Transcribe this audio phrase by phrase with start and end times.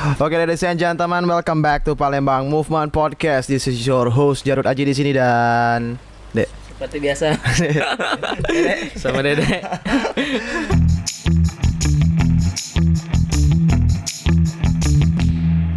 [0.00, 3.52] Oke, ladies and gentlemen, welcome back to Palembang Movement Podcast.
[3.52, 6.00] This is your host Jarud Aji di sini dan
[6.32, 6.48] Dek.
[6.72, 7.36] Seperti biasa.
[9.04, 9.60] Sama Dedek.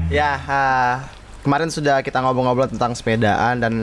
[0.08, 1.10] Ya, ah,
[1.42, 3.74] kemarin sudah kita ngobrol-ngobrol tentang sepedaan dan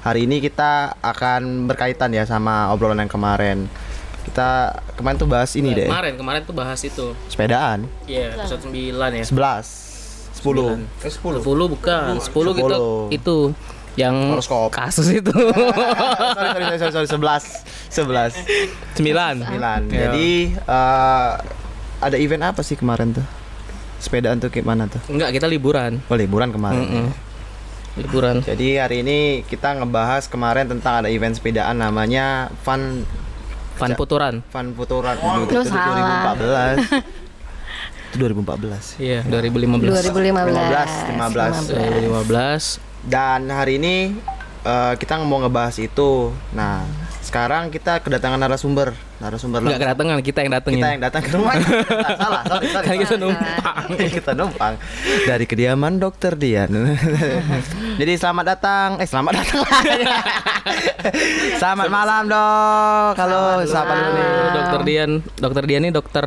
[0.00, 3.66] hari ini kita akan berkaitan ya sama obrolan yang kemarin.
[4.22, 7.12] Kita kemarin tuh bahas ini deh, Kemarin kemarin tuh bahas itu.
[7.26, 7.90] sepedaan.
[8.06, 9.24] Iya, episode 9 ya.
[9.26, 9.89] 11
[10.40, 12.02] 10 Eh 10 10 bukan.
[12.16, 12.78] 10 gitu
[13.10, 13.16] 10.
[13.16, 13.36] itu
[13.98, 14.70] yang Horoskop.
[14.70, 15.28] kasus itu.
[16.36, 17.44] sorry, sorry, sorry, sorry, 11
[17.90, 18.32] 11
[18.96, 19.44] 9.
[19.44, 20.00] 9 Iya.
[20.06, 21.30] Jadi eh,
[22.00, 23.26] ada event apa sih kemarin tuh?
[24.00, 25.02] Sepedaan tuh gimana tuh?
[25.12, 26.00] Enggak, kita liburan.
[26.08, 27.08] Oh liburan kemarin Mm-mm.
[28.00, 28.40] Liburan.
[28.40, 33.04] Jadi hari ini kita ngebahas kemarin tentang ada event sepedaan namanya Fun
[33.76, 34.44] Van Puturan.
[34.48, 35.16] Fun Puturan
[35.66, 36.36] salah.
[36.36, 37.28] 2014
[38.10, 39.86] Itu 2014 Iya, 2015.
[40.10, 40.90] 2015.
[41.14, 42.82] 15 2015.
[43.06, 44.18] Dan hari ini
[44.66, 46.34] eh, kita mau ngebahas itu.
[46.50, 46.82] Nah
[47.22, 48.90] sekarang kita kedatangan narasumber.
[49.22, 49.86] Narasumber Enggak langsung.
[49.86, 50.78] kedatangan, kita yang datengin.
[50.80, 51.54] kita yang datang ke rumah.
[52.18, 53.86] Salah sorry sorry Kan kita numpang.
[54.18, 54.74] kita numpang.
[55.30, 56.70] Dari kediaman dokter Dian.
[58.00, 58.88] Jadi selamat datang.
[58.98, 59.62] Eh selamat datang.
[61.60, 63.14] Selamat malam dok.
[63.16, 66.26] Halo siapa dulu nih Dokter Dian, Dokter Dian ini dokter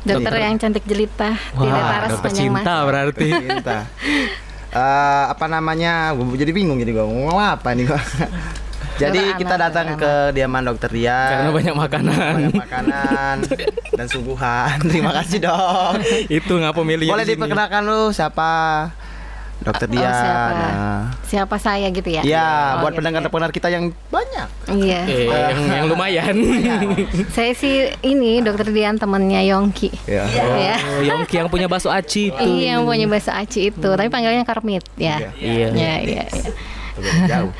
[0.00, 2.86] Dokter yang cantik jelita, tidak Wah, laras dokter cinta masa.
[2.88, 3.28] berarti.
[3.28, 3.78] Cinta.
[4.70, 6.14] Eh, apa namanya?
[6.14, 8.00] Gue jadi bingung jadi gue ngomong apa nih gue
[9.02, 12.32] jadi Dokter kita anak, datang dokter ke diaman dokter Dian Karena banyak makanan.
[12.36, 13.34] banyak makanan
[13.90, 14.76] dan suguhan.
[14.86, 15.92] Terima kasih dok.
[16.28, 18.50] Itu ngapa milih boleh diperkenalkan lu siapa
[19.60, 20.52] dokter Oh, Dian siapa?
[20.52, 21.02] Nah.
[21.24, 22.22] Siapa saya gitu ya?
[22.24, 24.48] Ya, Oh, buat gitu pendengar-pendengar kita yang banyak.
[24.72, 25.00] Iya.
[25.06, 26.36] Eh, yang, yang lumayan.
[27.36, 29.92] Saya sih ini Dokter Dian temannya Yongki.
[30.08, 30.24] Ya.
[30.32, 30.76] Ya.
[30.80, 32.40] Oh, Yongki yang punya bakso aci itu.
[32.40, 35.32] Iya, yang punya bahasa Aci itu, tapi panggilnya Karmit ya.
[35.38, 35.68] Iya.
[35.70, 36.24] Ya, iya, iya.
[37.28, 37.52] Jauh.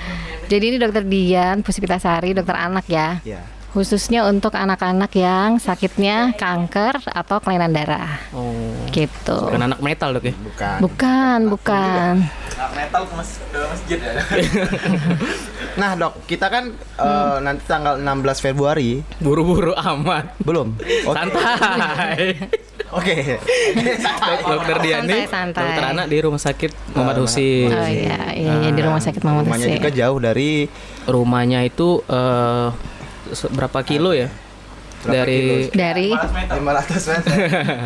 [0.50, 3.22] Jadi ini Dokter Dian Puspitasari, dokter anak ya.
[3.22, 3.41] Ya.
[3.70, 8.19] Khususnya untuk anak-anak yang sakitnya kanker atau kelainan darah.
[8.34, 8.50] Oh.
[8.91, 9.38] Gitu.
[9.47, 10.34] Bukan anak metal dok ya?
[10.34, 10.78] Bukan.
[10.82, 12.12] Bukan, bukan.
[12.70, 14.12] metal ke masjid ya.
[15.81, 20.34] nah, Dok, kita kan eh, nanti tanggal 16 Februari Buru-buru amat.
[20.42, 20.75] belum.
[21.06, 21.14] Oke.
[21.14, 22.19] Santai.
[22.98, 23.38] Oke.
[24.42, 25.62] dokter Dian nih, Santai, santai.
[25.62, 27.70] dokter anak di rumah sakit Muhammad Husin.
[27.70, 29.78] Oh iya, iya, iya, di rumah sakit Muhammad Rumahnya Husin.
[29.78, 30.50] juga jauh dari
[31.06, 33.00] Rumahnya itu eh, se-
[33.50, 34.28] berapa kilo ya?
[35.00, 35.41] Berapa Dari
[35.72, 37.34] Dari 500 meter.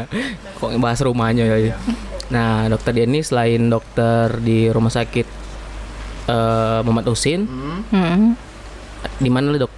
[0.59, 1.75] kok bahas rumahnya ya.
[2.27, 5.27] Nah, dokter ini selain dokter di rumah sakit
[6.27, 7.45] eh, Muhammad Husin,
[7.93, 8.35] Hmm.
[9.21, 9.73] di mana lu, Dok?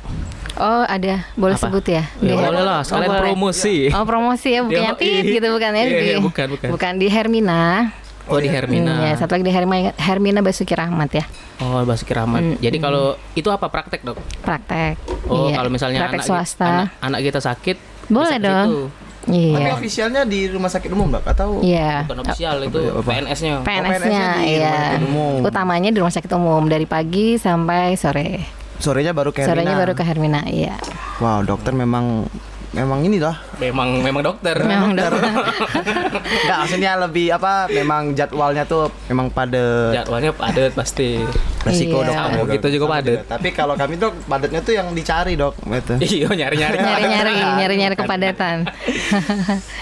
[0.57, 1.69] Oh ada, boleh Apa?
[1.69, 2.09] sebut ya?
[2.17, 3.21] Ya, boleh lah, sekalian boleh.
[3.29, 3.77] promosi.
[3.93, 5.85] Oh promosi ya, bukannya tit gitu bukan ya?
[5.85, 6.93] Iya, di, iya, bukan, bukan.
[6.97, 7.93] di Hermina.
[8.27, 8.91] Oh, di Hermina.
[8.93, 11.25] Hmm, ya, satu lagi di Hermina, Hermina Basuki Rahmat ya,
[11.63, 12.43] Oh, Basuki Rahmat.
[12.43, 14.19] Mm, Jadi kalau itu apa praktek, Dok?
[14.43, 14.99] praktek.
[15.31, 16.67] Oh, Iya, kalau misalnya praktek anak, swasta.
[16.67, 17.77] anak anak kita sakit
[18.07, 18.91] Boleh dong.
[18.91, 22.03] Tapi Iya, ofisialnya di rumah sakit umum, Dok, atau iya.
[22.03, 23.03] Bukan ofisial itu Apa?
[23.05, 23.55] PNS-nya.
[23.63, 24.71] PNS-nya, PNS-nya di iya.
[24.71, 25.39] rumah sakit umum.
[25.43, 28.43] Utamanya di rumah sakit umum dari pagi sampai sore.
[28.77, 29.51] sorenya baru ke Hermina?
[29.51, 30.77] Sorenya baru ke Hermina, iya.
[31.19, 32.29] Wow, dokter memang
[32.77, 33.41] memang ini lah.
[33.57, 34.53] Memang memang dokter.
[34.61, 35.17] Memang dokter.
[35.17, 37.67] Enggak, maksudnya lebih apa?
[37.67, 41.25] Memang jadwalnya tuh memang pada Jadwalnya padat pasti.
[41.65, 42.07] resiko Iya.
[42.07, 42.15] dok.
[42.15, 43.19] Sama kita juga padat.
[43.27, 45.95] Tapi kalau kami dok padatnya tuh yang dicari dok, gitu.
[46.07, 46.77] Iya, nyari-nyari.
[46.79, 48.57] Nyari-nyari, nyari-nyari kepadatan.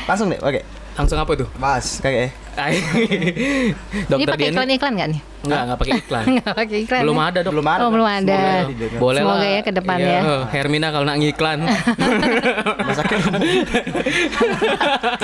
[0.06, 0.61] Langsung deh, oke.
[0.94, 1.44] Langsung apa itu?
[1.59, 2.75] Mas, kayak eh.
[2.75, 5.21] Ini dokter pakai Dian ini iklan-iklan nggak nih?
[5.45, 6.23] enggak enggak pakai iklan.
[6.35, 7.03] Nggak pakai iklan.
[7.05, 7.25] Belum ya?
[7.29, 7.51] ada, Dok.
[7.53, 7.83] belum ada.
[7.85, 8.41] Oh, belum ada.
[8.65, 9.51] Semoga Boleh Semoga lah.
[9.51, 10.21] ya ke depan Iya, ya.
[10.49, 11.59] Hermina kalau nak ngiklan.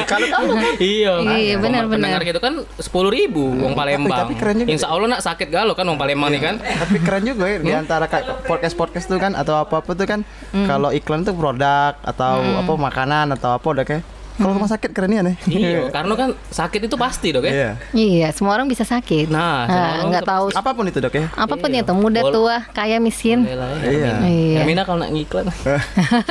[0.04, 0.74] Kalau tahu kan.
[0.76, 1.12] iya.
[1.20, 1.96] Iya, benar, benar.
[1.96, 4.12] Pendengar gitu kan sepuluh ribu uang Palembang.
[4.18, 4.68] tapi keren juga.
[4.68, 6.54] Insya Allah nak sakit galau kan uang Palembang nih kan.
[6.60, 10.20] Tapi keren juga ya di antara kayak podcast-podcast tuh kan atau apa-apa tuh kan
[10.66, 14.04] kalau iklan tuh produk atau apa makanan atau apa udah kayak
[14.40, 15.36] kalau rumah sakit keren ya nih.
[15.46, 17.52] iya, karena kan sakit itu pasti dok ya.
[17.52, 17.70] Iya.
[17.92, 19.28] Iya, semua orang bisa sakit.
[19.28, 21.28] Nah, Nah, nggak tahu Apa pun itu dok ya.
[21.30, 21.84] apa pun Iya.
[21.84, 23.44] itu, muda Bol- tua, kaya miskin.
[23.44, 24.12] Ya, Iya.
[24.22, 24.58] Iya.
[24.58, 25.44] Hermina kalau nak ngiklan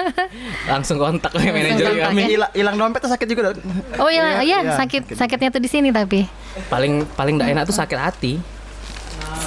[0.72, 2.10] langsung kontak ke manajer ya.
[2.52, 3.62] Hilang dompet tuh sakit juga dok.
[3.98, 6.26] Oh iya, iya, iya, sakit sakitnya tuh di sini tapi
[6.68, 8.34] Paling paling tidak enak tuh sakit hati.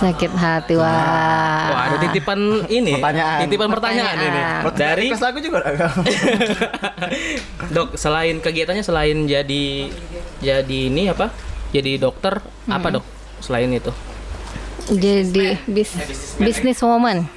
[0.02, 0.90] Sakit hati wah.
[1.70, 2.98] Wah, ada titipan ini.
[2.98, 3.38] Pertanyaan.
[3.46, 4.60] Titipan pertanyaan, Pertanyaan.
[4.66, 4.74] ini.
[4.74, 5.74] Dari Request lagu juga dok.
[7.74, 9.64] Dok, selain kegiatannya selain jadi
[10.42, 11.30] jadi ini apa?
[11.70, 12.94] Jadi dokter, apa Hmm.
[12.98, 13.04] dok?
[13.38, 13.92] Selain itu.
[14.84, 15.94] Jadi bis
[16.36, 17.30] business woman.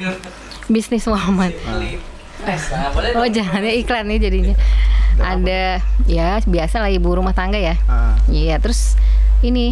[0.66, 1.54] Business woman.
[3.16, 4.56] Oh jangan ya iklan nih jadinya.
[5.16, 7.80] ada ya biasa lah ibu rumah tangga ya.
[7.88, 8.20] Ah.
[8.28, 9.00] Iya, terus
[9.40, 9.72] ini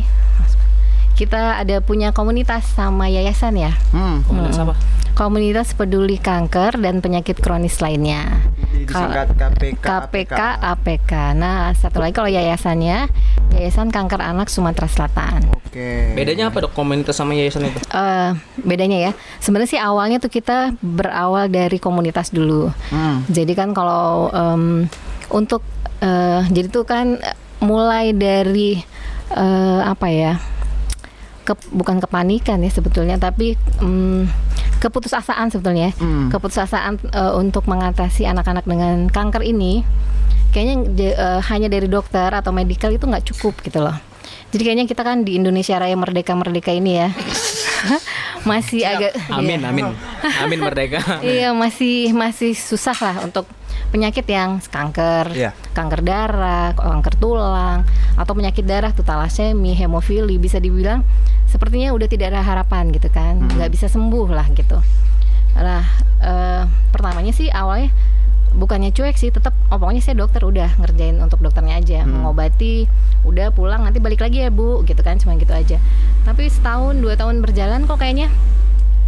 [1.24, 3.72] kita ada punya komunitas sama yayasan ya.
[3.96, 4.28] Hmm.
[4.28, 4.76] Komunitas apa?
[5.14, 8.44] Komunitas peduli kanker dan penyakit kronis lainnya.
[8.74, 9.86] Disingkat KPK.
[9.86, 11.12] KPK APK.
[11.38, 13.08] Nah, satu lagi kalau yayasannya
[13.54, 15.46] Yayasan Kanker Anak Sumatera Selatan.
[15.54, 16.18] Oke.
[16.18, 17.80] Bedanya apa dok komunitas sama yayasan itu?
[17.94, 18.32] Eh,
[18.66, 22.74] bedanya ya, sebenarnya sih awalnya tuh kita berawal dari komunitas dulu.
[22.90, 23.22] Hmm.
[23.30, 24.90] Jadi kan kalau em,
[25.30, 25.62] untuk
[26.02, 27.22] eh, jadi tuh kan
[27.62, 28.82] mulai dari
[29.38, 30.34] eh, apa ya?
[31.44, 34.26] Ke- bukan kepanikan ya sebetulnya, tapi em,
[34.80, 35.92] keputusasaan sebetulnya.
[35.92, 35.94] ya.
[36.00, 36.28] Hmm.
[36.28, 39.84] Keputusasaan eh, untuk mengatasi anak-anak dengan kanker ini
[40.50, 43.96] kayaknya de- eh, hanya dari dokter atau medical itu nggak cukup gitu loh.
[44.50, 47.10] Jadi kayaknya kita kan di Indonesia Raya Merdeka Merdeka ini ya
[48.50, 49.70] masih agak Amin iya.
[49.70, 49.86] amin
[50.46, 51.00] amin merdeka.
[51.20, 53.50] Iya masih masih susah lah untuk
[53.94, 55.54] penyakit yang kanker, Iya.
[55.78, 57.86] kanker darah, kanker tulang,
[58.18, 61.06] atau penyakit darah tuh talasemi, hemofili bisa dibilang
[61.46, 64.82] sepertinya udah tidak ada harapan gitu kan, nggak bisa sembuh lah gitu.
[65.54, 65.86] Nah
[66.18, 67.94] eh, pertamanya sih awalnya
[68.54, 72.86] bukannya cuek sih, tetap oh pokoknya saya dokter udah ngerjain untuk dokternya aja, mengobati,
[73.26, 75.78] udah pulang nanti balik lagi ya bu, gitu kan cuma gitu aja.
[76.26, 78.34] Tapi setahun dua tahun berjalan kok kayaknya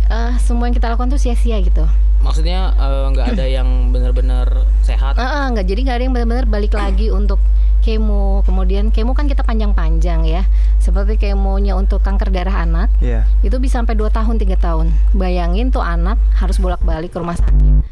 [0.07, 1.85] eh, semua yang kita lakukan tuh sia-sia gitu.
[2.21, 5.17] Maksudnya eh, nggak ada yang benar-benar sehat.
[5.17, 7.37] Heeh, nggak jadi nggak ada yang benar-benar balik lagi untuk
[7.85, 10.41] kemo kemudian kemo kan kita panjang-panjang ya
[10.81, 13.29] seperti kemonya untuk kanker darah anak Iya.
[13.45, 17.85] itu bisa sampai 2 tahun tiga tahun bayangin tuh anak harus bolak-balik ke rumah sakit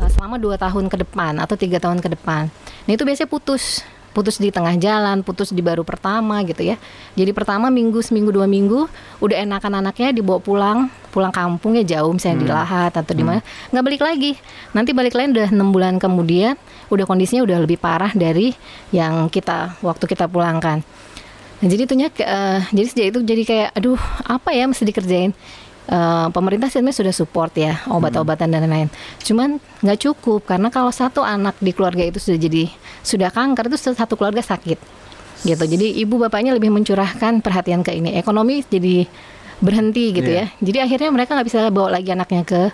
[0.00, 2.48] eh, selama dua tahun ke depan atau tiga tahun ke depan
[2.88, 3.84] nah itu biasanya putus
[4.14, 6.78] putus di tengah jalan putus di baru pertama gitu ya.
[7.18, 8.86] Jadi pertama minggu seminggu dua minggu
[9.18, 10.78] udah enakan anaknya dibawa pulang
[11.10, 13.42] pulang kampung ya jauh misalnya di Lahat atau di mana.
[13.74, 14.32] Nggak balik lagi.
[14.70, 16.54] Nanti balik lagi udah enam bulan kemudian
[16.94, 18.54] udah kondisinya udah lebih parah dari
[18.94, 20.86] yang kita waktu kita pulangkan.
[21.64, 25.32] Nah, jadi itunya eh, jadi sejak itu jadi kayak aduh apa ya mesti dikerjain
[25.84, 28.88] Eh, pemerintah sebenarnya sudah support ya obat-obatan dan lain-lain.
[29.20, 32.72] Cuman nggak cukup karena kalau satu anak di keluarga itu sudah jadi
[33.04, 34.80] sudah kanker itu satu keluarga sakit.
[35.44, 35.60] Gitu.
[35.60, 38.16] Jadi ibu bapaknya lebih mencurahkan perhatian ke ini.
[38.16, 39.04] Ekonomi jadi
[39.60, 40.48] berhenti gitu Iya.
[40.48, 40.56] ya.
[40.64, 42.72] Jadi akhirnya mereka nggak bisa bawa lagi anaknya ke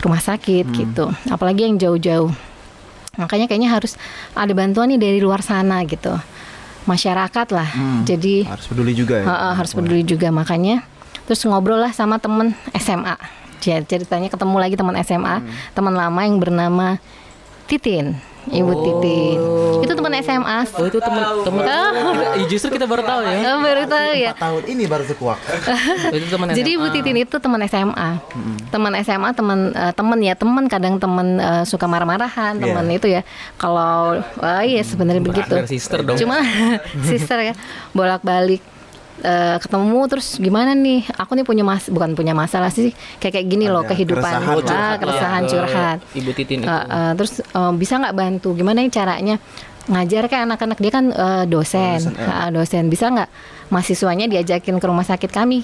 [0.00, 1.12] rumah sakit gitu.
[1.28, 2.32] Apalagi yang jauh-jauh.
[3.20, 4.00] Makanya kayaknya harus
[4.32, 6.16] ada bantuan nih dari luar sana gitu.
[6.88, 7.68] Masyarakat lah.
[8.08, 9.24] Jadi Harus peduli juga ya.
[9.28, 10.32] Ha-ha, harus peduli juga.
[10.32, 10.95] Makanya
[11.26, 13.14] terus ngobrol lah sama temen SMA
[13.56, 15.42] Jadi ceritanya ketemu lagi teman SMA
[15.72, 16.96] teman lama yang bernama
[17.66, 18.14] Titin
[18.46, 19.38] Ibu Titin
[19.82, 21.62] itu teman SMA Oh itu teman teman.
[21.66, 23.38] Kita- Ih, Justru kita baru tahu ya.
[23.42, 25.34] Oh, baru tahu ya tahun ini baru sekuak.
[25.34, 26.78] Oh, itu teman Jadi.
[26.78, 28.08] Ibu Titin itu teman SMA,
[28.70, 33.26] teman SMA, teman eh, teman ya teman kadang teman eh, suka marah-marahan, teman itu ya.
[33.56, 35.50] Kalau wah iya sebenarnya begitu.
[35.50, 36.14] Brother, sister dong.
[36.14, 36.38] Cuma
[37.10, 37.54] sister ya
[37.90, 38.62] bolak-balik
[39.18, 41.06] eh, ketemu terus gimana nih?
[41.14, 44.44] Aku nih punya mas bukan punya masalah sih kayak kayak gini loh Ada kehidupan keresahan,
[44.46, 44.96] Ah, curhat.
[44.98, 45.98] keresahan ke curhat.
[46.12, 46.68] Ibu Titin itu.
[46.68, 48.48] Eh, eh, terus eh, bisa nggak bantu?
[48.52, 49.36] Gimana nih caranya
[49.86, 52.26] ngajar kan anak-anak dia kan eh, dosen, Dosen, ya.
[52.26, 53.30] Ah, dosen bisa nggak
[53.68, 55.62] mahasiswanya diajakin ke rumah sakit kami?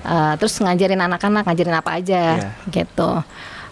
[0.00, 2.50] Eh, terus ngajarin anak-anak ngajarin apa aja Iya.
[2.72, 3.10] gitu.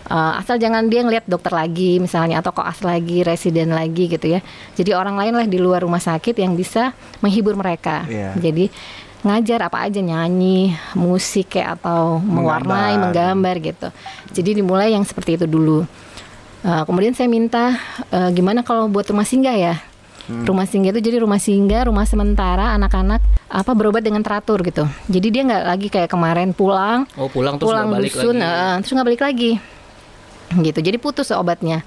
[0.06, 4.38] Eh, asal jangan dia ngeliat dokter lagi misalnya atau koas lagi, residen lagi gitu ya.
[4.72, 8.06] Jadi orang lain lah di luar rumah sakit yang bisa menghibur mereka.
[8.06, 8.38] Iya.
[8.38, 8.70] Jadi
[9.26, 13.02] ngajar apa aja nyanyi, musik kayak atau mewarnai, Menggambar.
[13.10, 13.88] menggambar gitu.
[14.32, 15.82] Jadi dimulai yang seperti itu dulu.
[16.62, 17.74] Uh, kemudian saya minta
[18.08, 19.74] uh, gimana kalau buat rumah singgah ya.
[20.26, 24.82] Rumah singgah itu jadi rumah singgah, rumah sementara anak-anak apa berobat dengan teratur gitu.
[25.06, 28.50] Jadi dia nggak lagi kayak kemarin pulang, Oh pulang terus pulang balik dusun, lagi.
[28.50, 29.52] uh, terus nggak balik lagi.
[30.50, 30.78] Gitu.
[30.82, 31.86] Jadi putus obatnya.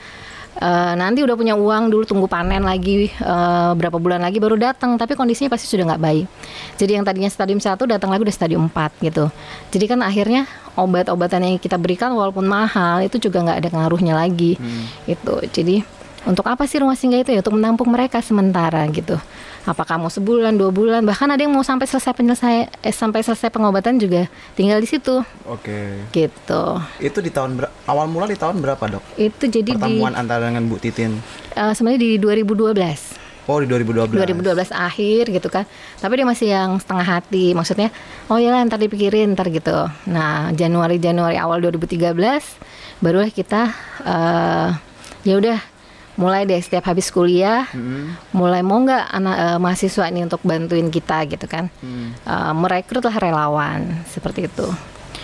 [0.59, 4.99] Uh, nanti udah punya uang dulu tunggu panen lagi uh, berapa bulan lagi baru datang.
[4.99, 6.25] Tapi kondisinya pasti sudah nggak baik.
[6.75, 9.31] Jadi yang tadinya stadium 1 datang lagi udah stadium 4 gitu.
[9.71, 10.43] Jadi kan akhirnya
[10.75, 14.59] obat-obatan yang kita berikan walaupun mahal itu juga nggak ada pengaruhnya lagi.
[15.07, 15.79] Itu jadi
[16.27, 17.39] untuk apa sih rumah singgah itu ya?
[17.39, 19.15] Untuk menampung mereka sementara gitu
[19.69, 23.47] apakah mau sebulan dua bulan bahkan ada yang mau sampai selesai penyelesai eh, sampai selesai
[23.47, 26.09] pengobatan juga tinggal di situ Oke.
[26.09, 26.63] gitu
[26.97, 29.03] Itu di tahun ber- awal mula di tahun berapa, Dok?
[29.15, 31.21] itu jadi di Pertemuan antara dengan Bu Titin.
[31.53, 34.13] eh, sebenarnya di 2012 Oh, di 2012.
[34.13, 35.65] 2012 akhir gitu kan
[35.97, 37.89] tapi dia masih yang setengah hati maksudnya
[38.25, 39.73] oh ya ntar dipikirin ntar gitu
[40.05, 42.13] nah Januari Januari awal 2013
[43.01, 43.73] barulah kita
[44.05, 44.69] eh
[45.23, 45.57] ya udah
[46.19, 47.63] mulai deh setiap habis kuliah
[48.29, 52.11] mulai mau nggak anak eh, mahasiswa ini untuk bantuin kita gitu kan Hmm.
[52.13, 54.67] Eh, merekrut lah relawan seperti itu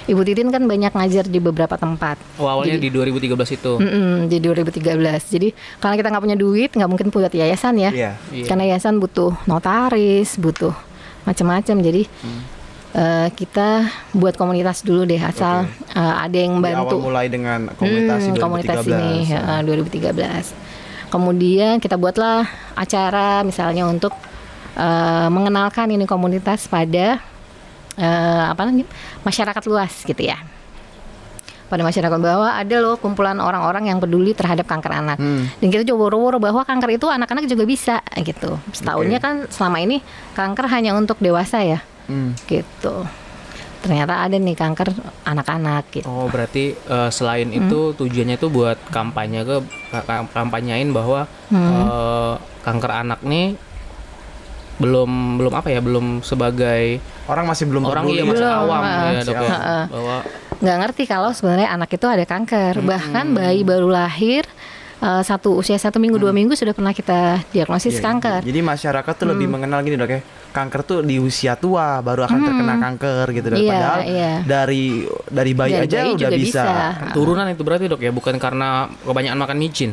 [0.05, 2.21] Ibu Titin kan banyak ngajar di beberapa tempat.
[2.37, 3.73] Oh, awalnya di 2013 itu.
[3.75, 4.93] Mm-mm, di 2013.
[5.25, 7.89] Jadi karena kita nggak punya duit, nggak mungkin buat yayasan ya.
[7.89, 8.11] Iya.
[8.29, 8.45] Iya.
[8.45, 10.77] Karena yayasan butuh notaris, butuh
[11.23, 11.75] macam-macam.
[11.81, 12.41] Jadi Hmm.
[12.93, 13.81] eh, kita
[14.13, 16.95] buat komunitas dulu deh, asal eh, ada yang Di awal bantu.
[17.01, 18.45] mulai dengan komunitas Hmm, di 2013.
[18.45, 20.45] komunitas ini ya, 2013.
[21.15, 22.43] Kemudian kita buatlah
[22.75, 24.11] acara misalnya untuk
[24.75, 27.23] eh, mengenalkan ini komunitas pada
[27.95, 28.83] eh, apa namanya
[29.23, 30.35] masyarakat luas gitu ya.
[31.71, 35.17] Pada masyarakat bahwa ada loh kumpulan orang-orang yang peduli terhadap kanker anak.
[35.17, 35.47] Hmm.
[35.63, 38.59] Dan kita coba woro-woro bahwa kanker itu anak-anak juga bisa gitu.
[38.75, 39.25] Setahunnya Oke.
[39.25, 40.03] kan selama ini
[40.35, 42.35] kanker hanya untuk dewasa ya Hmm.
[42.45, 43.07] gitu.
[43.85, 44.89] Ternyata ada nih kanker
[45.23, 46.05] anak-anak gitu.
[46.05, 49.61] Oh, berarti eh, selain itu tujuannya itu buat kampanye ke
[49.93, 53.53] ka- kampanyain bahwa eh, kanker anak nih
[54.75, 58.17] belum belum apa ya belum sebagai Orang masih belum orang peduli.
[58.17, 59.07] iya masih Belum, awam ah.
[59.07, 59.83] ya dok ya Heeh.
[59.87, 60.15] bahwa
[60.55, 64.43] nggak ngerti kalau sebenarnya anak itu ada kanker bahkan bayi baru lahir
[64.97, 69.13] eh, satu usia satu minggu dua minggu sudah pernah kita diagnosis Iya, kanker Jadi masyarakat
[69.13, 69.33] tuh Hmm.
[69.33, 73.47] lebih mengenal gini dok ya, kanker tuh di usia tua baru akan terkena kanker gitu.
[73.49, 73.57] dok.
[73.57, 74.33] Iya, Padahal iya.
[74.41, 74.83] dari
[75.25, 76.63] dari bayi Dari aja bayi udah juga bisa.
[76.63, 77.11] bisa.
[77.11, 78.69] turunan itu berarti dok ya bukan karena
[79.01, 79.91] kebanyakan makan micin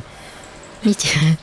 [0.82, 1.38] Micin.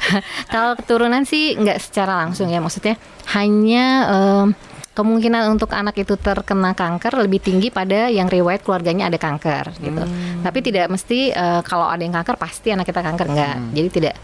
[0.48, 2.96] kalau keturunan sih nggak secara langsung ya maksudnya
[3.28, 4.46] hanya em,
[4.98, 10.02] kemungkinan untuk anak itu terkena kanker lebih tinggi pada yang riwayat keluarganya ada kanker gitu.
[10.42, 13.56] Tapi tidak mesti eh, kalau ada yang kanker pasti anak kita kanker enggak.
[13.70, 14.16] Jadi tidak.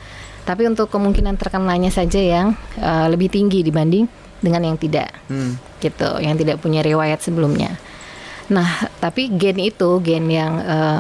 [0.43, 4.11] Tapi untuk kemungkinan terkenanya saja yang eh, lebih tinggi dibanding
[4.43, 5.55] dengan yang tidak Hmm.
[5.79, 6.19] gitu.
[6.19, 7.79] Yang tidak punya riwayat sebelumnya.
[8.51, 10.99] Nah tapi gen itu gen yang eh,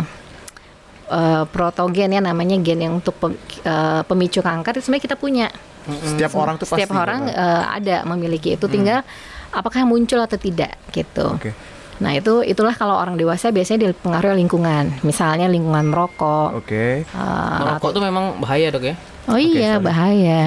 [1.10, 5.48] eh, protogen ya namanya gen yang untuk pem- eh, pemicu kanker itu sebenarnya kita punya.
[5.84, 7.02] Setiap orang tuh setiap pasti.
[7.02, 8.64] orang eh, ada memiliki itu.
[8.64, 9.04] Tinggal
[9.54, 11.54] apakah muncul atau tidak gitu Oke.
[12.02, 17.06] nah itu itulah kalau orang dewasa biasanya dipengaruhi lingkungan misalnya lingkungan merokok Oke.
[17.06, 18.94] eh, merokok tuh memang bahaya dok ya
[19.30, 19.86] oh iya sorry.
[19.86, 20.42] bahaya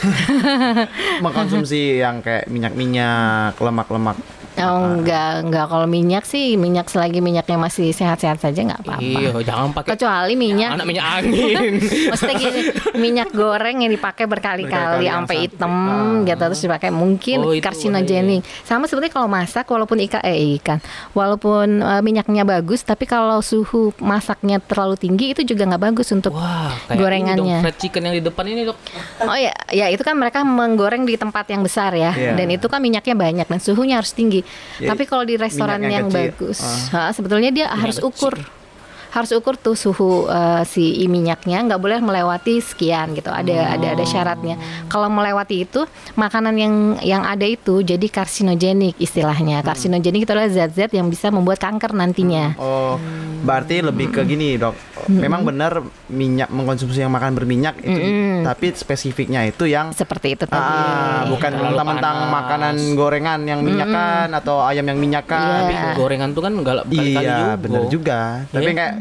[1.24, 4.16] Mengkonsumsi yang kayak minyak-minyak, lemak-lemak.
[4.62, 9.00] Oh, enggak, enggak kalau minyak sih minyak selagi minyaknya masih sehat-sehat saja nggak apa-apa.
[9.00, 11.72] iya jangan pakai Kecuali minyak anak minyak angin
[12.10, 12.60] Maksudnya gini,
[12.94, 16.20] minyak goreng yang dipakai berkali-kali sampai hitam Ah.
[16.22, 18.42] gitu terus dipakai mungkin Oh, karsinogenik.
[18.62, 20.78] Sama sebenarnya kalau masak walaupun ikan eh ikan,
[21.12, 26.32] walaupun eh, minyaknya bagus tapi kalau suhu masaknya terlalu tinggi itu juga nggak bagus untuk
[26.32, 27.38] wah kayak Gorengannya.
[27.38, 28.78] ini dong fried chicken yang di depan ini dok
[29.22, 32.32] Oh ya, ya itu kan mereka menggoreng di tempat yang besar ya, Iya.
[32.34, 34.40] dan itu kan minyaknya banyak dan suhunya harus tinggi.
[34.80, 36.32] Ya, Tapi kalau di restoran yang kecil.
[36.32, 36.58] bagus,
[36.90, 38.32] ha, sebetulnya dia harus ukur,
[39.10, 43.28] harus ukur tuh suhu eh, si minyaknya nggak boleh melewati sekian gitu.
[43.28, 44.56] Ada ada ada syaratnya.
[44.86, 45.82] Kalau melewati itu
[46.14, 49.60] makanan yang yang ada itu jadi karsinogenik istilahnya.
[49.60, 52.54] Karsinogenik itu adalah zat-zat yang bisa membuat kanker nantinya.
[52.56, 52.96] Oh,
[53.42, 54.74] berarti lebih ke gini, Dok.
[55.08, 58.00] Memang benar minyak mengkonsumsi yang makan berminyak itu,
[58.44, 60.60] tapi spesifiknya itu yang Seperti itu tadi.
[60.60, 62.30] Ah, bukan panas.
[62.30, 65.40] makanan gorengan yang minyakan atau ayam yang minyakan.
[65.40, 65.56] Iya.
[65.60, 68.20] tapi gorengan tuh kan berkali-kali Iya, juga benar juga.
[68.50, 68.76] Tapi Iya.
[68.76, 68.92] kayak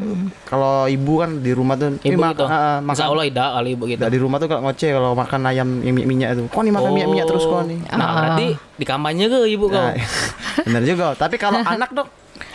[0.44, 3.26] kalau ibu kan di rumah tuh, ibu "Ih, mak- gitu ah, ah, Insya makan Allah
[3.26, 6.30] tidak kali ibu gitu Nah, di rumah tuh kalau ngoceh kalau makan ayam yang minyak
[6.34, 6.42] itu.
[6.46, 7.80] Kok nih makan minyak-minyak terus kok nih.
[7.90, 9.78] Nah, berarti di kampanye ke ibu kau.
[9.78, 9.94] Nah,
[10.66, 11.06] benar juga.
[11.14, 12.08] Tapi kalau anak, Dok,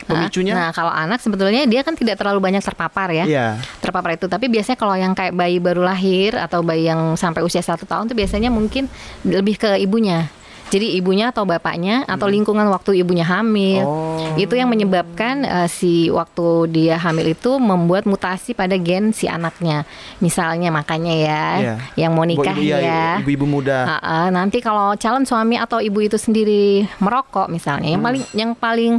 [0.04, 3.24] pemicunya Nah, kalau anak sebetulnya dia kan tidak terlalu banyak terpapar ya.
[3.24, 3.46] Iya.
[3.80, 7.60] terpapar itu tapi biasanya kalau yang kayak bayi baru lahir atau bayi yang sampai usia
[7.60, 8.88] satu tahun tuh biasanya mungkin
[9.24, 10.28] lebih ke ibunya
[10.66, 14.18] jadi ibunya atau bapaknya atau lingkungan waktu ibunya hamil Oh.
[14.34, 19.84] itu yang menyebabkan eh, si waktu dia hamil itu membuat mutasi pada gen si anaknya
[20.18, 21.74] misalnya makanya ya Iya.
[21.98, 23.78] yang mau nikah Ibu- iya, ya Ibu-ibu muda.
[23.86, 26.64] Ah, ah, nanti kalau calon suami atau ibu itu sendiri
[26.98, 28.92] merokok misalnya yang paling yang paling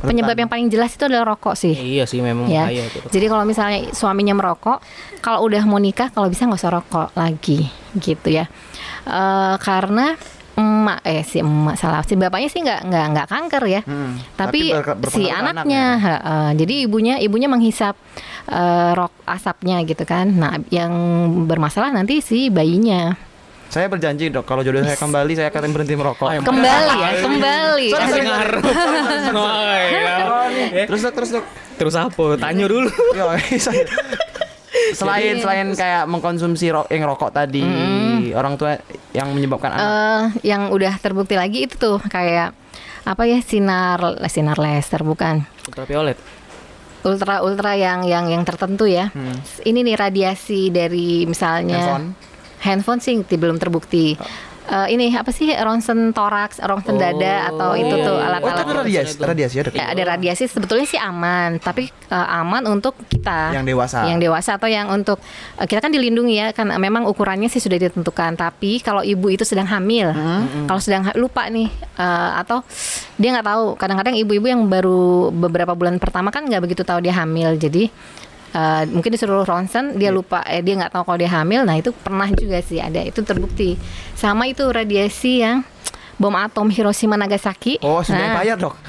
[0.00, 2.66] penyebab yang paling jelas itu adalah rokok sih Iya sih memang ya.
[2.66, 2.98] bahaya itu.
[3.08, 3.62] Jadi kalau misalnya
[3.92, 4.78] suaminya merokok,
[5.18, 8.46] kalau udah mau nikah, kalau bisa nggak usah rokok lagi, gitu ya.
[9.04, 10.14] Eh, karena
[10.52, 14.68] emak eh si emak salah si bapaknya sih nggak nggak nggak kanker ya, Hmm, tapi,
[14.68, 15.86] tapi si anaknya, anak ya?
[15.98, 16.48] heeh.
[16.60, 17.96] jadi ibunya ibunya menghisap
[18.46, 20.28] eh, rok asapnya gitu kan.
[20.28, 20.92] Nah yang
[21.46, 23.16] bermasalah nanti si bayinya.
[23.72, 26.44] Saya berjanji, Dok, kalau jodoh saya kembali saya akan berhenti merokok.
[26.44, 27.86] Kembali ya, kembali.
[28.20, 28.62] Ngaruh.
[30.72, 30.84] Iya.
[30.84, 31.44] Terus, Dok, terus, Dok.
[31.80, 32.24] Terus apa?
[32.36, 32.92] Tanya dulu.
[34.92, 37.64] Selain selain kayak mengkonsumsi ro yang rokok tadi,
[38.34, 38.76] orang tua
[39.12, 39.82] yang menyebabkan anak.
[39.82, 40.24] eh
[40.54, 42.52] yang udah terbukti lagi itu tuh kayak
[43.02, 43.98] apa ya sinar
[44.30, 46.18] sinar laser bukan Ultraviolet.
[47.02, 49.10] ultra ultra yang yang yang tertentu ya.
[49.66, 52.06] Ini nih radiasi dari misalnya Handphone?
[52.62, 54.14] handphone sih belum terbukti.
[54.72, 58.40] Eh, ini apa sih ronsen toraks, ronsen dada atau itu tuh iya.
[58.40, 59.72] Oh, itu alat-alat ada radiasi, radiasi ya dok?
[59.76, 63.98] Ya, ada radiasi sebetulnya sih aman, tapi eh, aman untuk kita Yang dewasa.
[64.08, 65.20] Yang dewasa atau yang untuk
[65.60, 68.40] eh, kita kan dilindungi ya kan memang ukurannya sih sudah ditentukan.
[68.40, 70.10] Tapi kalau ibu itu sedang hamil,
[70.64, 71.68] kalau sedang lupa nih
[72.00, 72.64] eh, atau
[73.20, 73.64] dia nggak tahu.
[73.76, 77.54] Kadang-kadang ibu-ibu yang baru beberapa bulan pertama kan nggak begitu tahu dia hamil.
[77.60, 77.92] Jadi
[78.52, 81.64] eh, mungkin disuruh ronsen dia lupa eh, dia nggak tahu kalau dia hamil.
[81.64, 83.74] Nah itu pernah juga sih ada itu terbukti.
[84.14, 85.64] Sama itu radiasi yang
[86.16, 87.82] bom atom Hiroshima Nagasaki.
[87.82, 88.76] Oh, sudah Nah, bayar dok.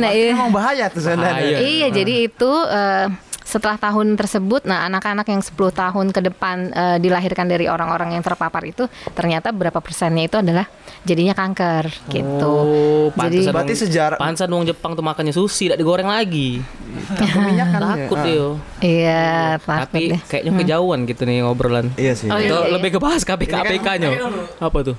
[0.00, 0.32] Nah, iya.
[0.32, 1.60] Emang bahaya tuh sebenarnya.
[1.60, 1.68] Bahaya.
[1.68, 3.06] Iya, jadi itu eh,
[3.52, 8.24] setelah tahun tersebut, nah anak-anak yang 10 tahun ke depan eh, dilahirkan dari orang-orang yang
[8.24, 10.64] terpapar itu ternyata berapa persennya itu adalah
[11.04, 12.48] jadinya kanker gitu.
[12.48, 16.64] Oh, Jadi- pantesan Berarti sejarah- pantesan wong Jepang tuh makannya sushi tidak digoreng lagi.
[17.12, 17.88] Keminyakan ya.
[17.92, 18.46] Takut dia.
[18.80, 19.24] Iya,
[19.60, 20.20] takut Tapi deh.
[20.24, 21.86] kayaknya kejauhan gitu nih ngobrolan.
[21.94, 22.28] Iya sih.
[22.28, 22.70] Oh, iya, Itu iya.
[22.72, 24.10] lebih ke bahas KPK APK-nya.
[24.58, 24.96] Apa tuh?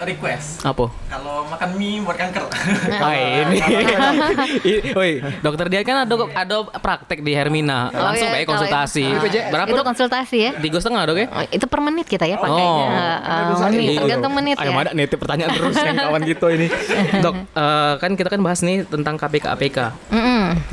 [0.00, 0.86] Request Apa?
[1.08, 2.44] kalau makan mie buat kanker
[3.02, 3.58] Ah ini.
[4.96, 7.90] Woi, dokter dia kan ada ada praktek di Hermina.
[7.90, 9.04] Oh, Langsung iya, kayak konsultasi.
[9.04, 9.68] kalau itu- ah, Berapa?
[9.68, 10.50] Itu konsultasi ya.
[10.56, 11.26] Tiga setengah dok ya?
[11.28, 12.42] Oh, itu per menit kita ya Oh.
[12.42, 12.86] pakainya.
[12.86, 13.98] Eh, eh, menit, Iya.
[14.00, 14.78] tergantung menit Ayo ya.
[14.78, 16.66] ada nitip pertanyaan terus yang kawan gitu ini.
[17.24, 19.78] Dok, eh, kan kita kan bahas nih tentang KPK APK.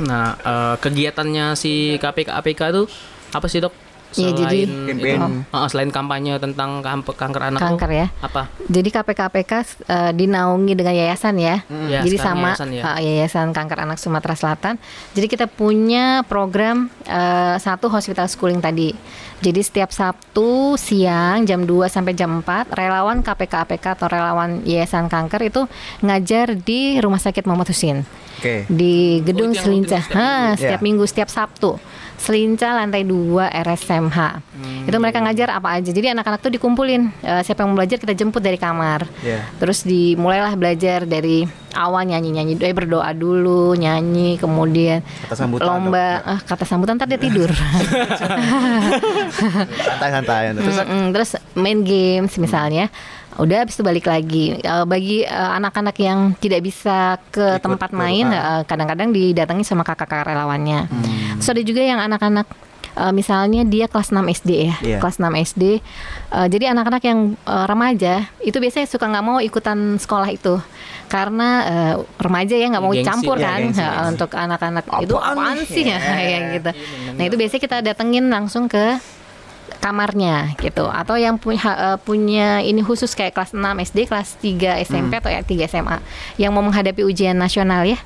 [0.02, 2.82] Nah, eh, kegiatannya si KPK APK itu
[3.28, 3.74] apa sih dok?
[4.18, 5.20] Iya, jadi- Campaign.
[5.46, 8.06] Eh, selain kampanye tentang kanker anak Kanker ya.
[8.18, 8.48] apa?
[8.62, 9.52] Jadi KPKPK
[9.84, 11.62] eh, dinaungi dengan yayasan ya.
[11.86, 12.82] Ya, Jadi sama yayasan ya.
[12.94, 14.74] eh, yayasan Kanker Anak Sumatera Selatan.
[15.12, 18.96] Jadi kita punya program eh, satu hospital schooling tadi.
[19.36, 20.46] Jadi setiap Sabtu
[20.76, 25.68] siang jam 2 sampai jam 4 relawan KPKPK atau relawan Yayasan Kanker itu
[26.00, 28.00] ngajar di Rumah Sakit Muhammad Husin
[28.34, 28.64] Oke.
[28.66, 30.02] di gedung itu yang Selincah.
[30.02, 30.82] setiap Ha, setiap Ya.
[30.82, 31.76] minggu setiap Sabtu.
[32.16, 34.18] Selincah lantai 2 RSMH.
[34.88, 35.90] Itu mereka ngajar apa aja.
[35.90, 37.12] Jadi anak-anak tuh dikumpulin.
[37.20, 39.04] Eh, siapa yang mau belajar kita jemput dari kamar.
[39.20, 39.44] Iya.
[39.56, 46.30] Terus dimulailah belajar dari awal nyanyi-nyanyi, eh berdoa dulu, nyanyi, kemudian Kata sambutan, lomba dok.
[46.32, 47.52] ah, kata sambutan ntar dia tidur.
[49.78, 50.56] Santai-santai.
[50.56, 52.88] Terus Mm-mm, terus main games misalnya.
[53.36, 54.56] Udah habis itu balik lagi.
[54.56, 59.82] Eh, bagi eh, anak-anak yang tidak bisa ke Ikut tempat main, eh, kadang-kadang didatangi sama
[59.82, 60.84] kakak-kakak relawannya.
[60.84, 61.36] Hmm.
[61.36, 62.46] Terus ada juga yang anak-anak
[62.96, 64.98] eh, misalnya dia kelas 6 SD ya, Iya.
[64.98, 65.62] kelas 6 SD.
[66.32, 70.56] Eh, jadi anak-anak yang eh, remaja itu biasanya suka nggak mau ikutan sekolah itu
[71.06, 73.04] karena eh, remaja ya nggak mau Gengsi.
[73.04, 74.08] campur Iya, kan gengsi, gengsi.
[74.10, 76.70] untuk anak-anak itu Apaan sih ya kayak gitu.
[77.12, 78.96] Nah itu biasanya kita datengin langsung ke
[79.78, 84.82] kamarnya gitu atau yang punya eh, punya ini khusus kayak kelas 6 SD, kelas 3
[84.82, 85.98] SMP atau ya 3 SMA
[86.36, 87.98] yang mau menghadapi ujian nasional ya.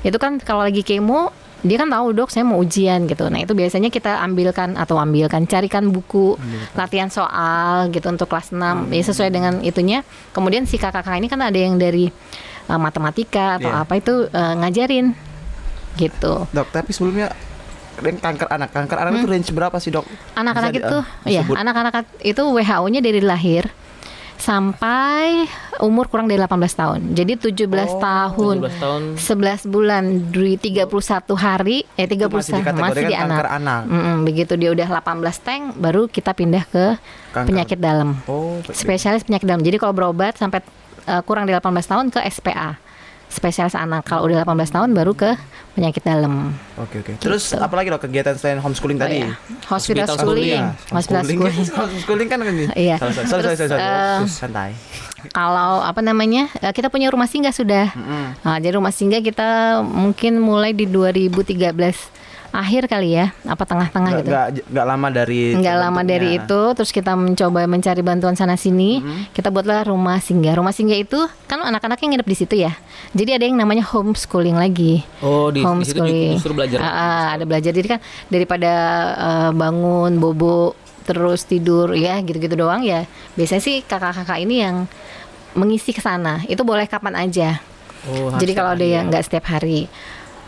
[0.00, 1.32] Itu kan kalau lagi kemo
[1.64, 3.32] dia kan tahu dok saya mau ujian gitu.
[3.32, 6.36] Nah itu biasanya kita ambilkan atau ambilkan carikan buku
[6.76, 8.60] latihan soal gitu untuk kelas 6
[8.92, 10.04] ya sesuai dengan itunya.
[10.36, 12.12] Kemudian si kakak-kakak ini kan ada yang dari
[12.68, 13.80] eh, matematika atau Iya.
[13.80, 15.06] apa itu eh, ngajarin
[15.94, 16.44] gitu.
[16.50, 17.30] dok, tapi sebelumnya
[18.00, 20.02] yang kanker anak, kanker anak itu range berapa sih dok?
[20.34, 21.56] Anak-anak Bisa di- itu, ah, ya disebut.
[21.56, 23.64] anak-anak itu WHO-nya dari lahir
[24.34, 25.46] sampai
[25.78, 27.00] umur kurang dari 18 tahun.
[27.14, 27.64] Jadi 17
[27.96, 33.56] tahun, 17 tahun 11 bulan, dari 31 hari, eh 31 masih masih di kanker anak.
[33.56, 33.80] anak.
[33.88, 36.84] Mm-mm, begitu dia udah 18 tank, baru kita pindah ke
[37.32, 37.48] Kanker.
[37.48, 38.20] penyakit dalam.
[38.26, 39.62] Oh, Spesialis penyakit dalam.
[39.62, 40.60] Jadi kalau berobat sampai
[41.04, 42.76] eh, kurang dari 18 tahun ke SPA.
[43.34, 44.06] Spesialis anak.
[44.06, 45.34] Kalau udah 18 tahun baru ke
[45.74, 46.54] penyakit dalam.
[46.78, 47.18] Oke oke.
[47.18, 49.26] Terus apalagi dok kegiatan selain homeschooling tadi?
[49.26, 49.30] Oh, iya.
[49.66, 50.62] Hospital, Hospital schooling.
[50.62, 51.56] Ya, Hospital schooling.
[51.82, 52.96] homeschooling kan kan Iya.
[53.02, 54.70] Sorry, sorry, sorry, eh, santai.
[55.32, 57.96] kalau apa namanya eh, kita punya rumah singgah sudah
[58.44, 61.72] nah, jadi rumah singgah kita mungkin mulai di 2013
[62.54, 63.34] akhir kali ya?
[63.42, 64.30] Apa tengah-tengah gitu?
[64.30, 69.02] nggak, nggak lama dari nggak lama dari itu terus kita mencoba mencari bantuan sana sini.
[69.34, 70.54] Kita buatlah rumah singgah.
[70.54, 71.18] Rumah singgah itu
[71.50, 72.72] kan anak-anaknya nginep di situ ya?
[73.10, 75.02] Jadi ada yang namanya homeschooling lagi.
[75.18, 76.32] Oh, di, di situ homeschooling.
[76.38, 76.78] justru belajar.
[76.78, 77.74] Ah, ah, ada belajar.
[77.74, 77.98] Jadi kan
[78.30, 78.72] daripada
[79.18, 83.04] eh, bangun bobo terus tidur ya gitu-gitu doang ya
[83.36, 84.86] biasanya sih kakak-kakak ini yang
[85.58, 86.46] mengisi ke sana.
[86.46, 87.58] Itu boleh kapan aja.
[88.04, 89.88] Oh, jadi kalau ada yang nggak setiap hari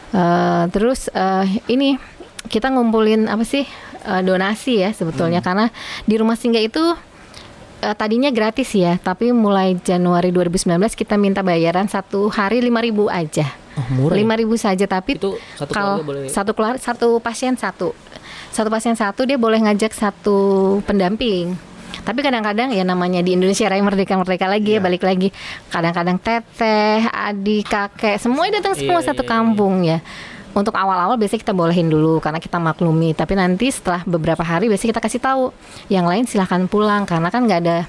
[0.09, 1.99] Eh, terus eh, ini
[2.47, 3.67] kita ngumpulin apa sih?
[4.07, 5.43] Eh, donasi ya sebetulnya.
[5.43, 5.47] Hmm.
[5.47, 5.67] karena
[6.07, 6.83] di rumah singgah itu
[7.81, 13.47] eh, tadinya gratis ya tapi mulai Januari 2019 kita minta bayaran satu hari 5.000 aja.
[13.77, 14.25] Oh, murah ya?
[14.25, 17.93] lima ribu saja tapi Itu satu kalau boleh- satu keluarga satu pasien satu.
[18.49, 20.39] Satu pasien satu dia boleh ngajak satu
[20.89, 21.61] pendamping
[22.07, 24.79] tapi kadang-kadang ya namanya di Indonesia Raya Merdeka Merdeka lagi Iya.
[24.79, 25.29] ya balik lagi
[25.75, 29.35] kadang-kadang teteh adik kakek semuanya datang semua Iya, satu iya, iya.
[29.35, 29.99] kampung ya
[30.57, 33.13] untuk awal-awal biasanya kita bolehin dulu karena kita maklumi.
[33.13, 35.53] Tapi nanti setelah beberapa hari biasanya kita kasih tahu
[35.93, 37.85] yang lain silahkan pulang karena kan nggak ada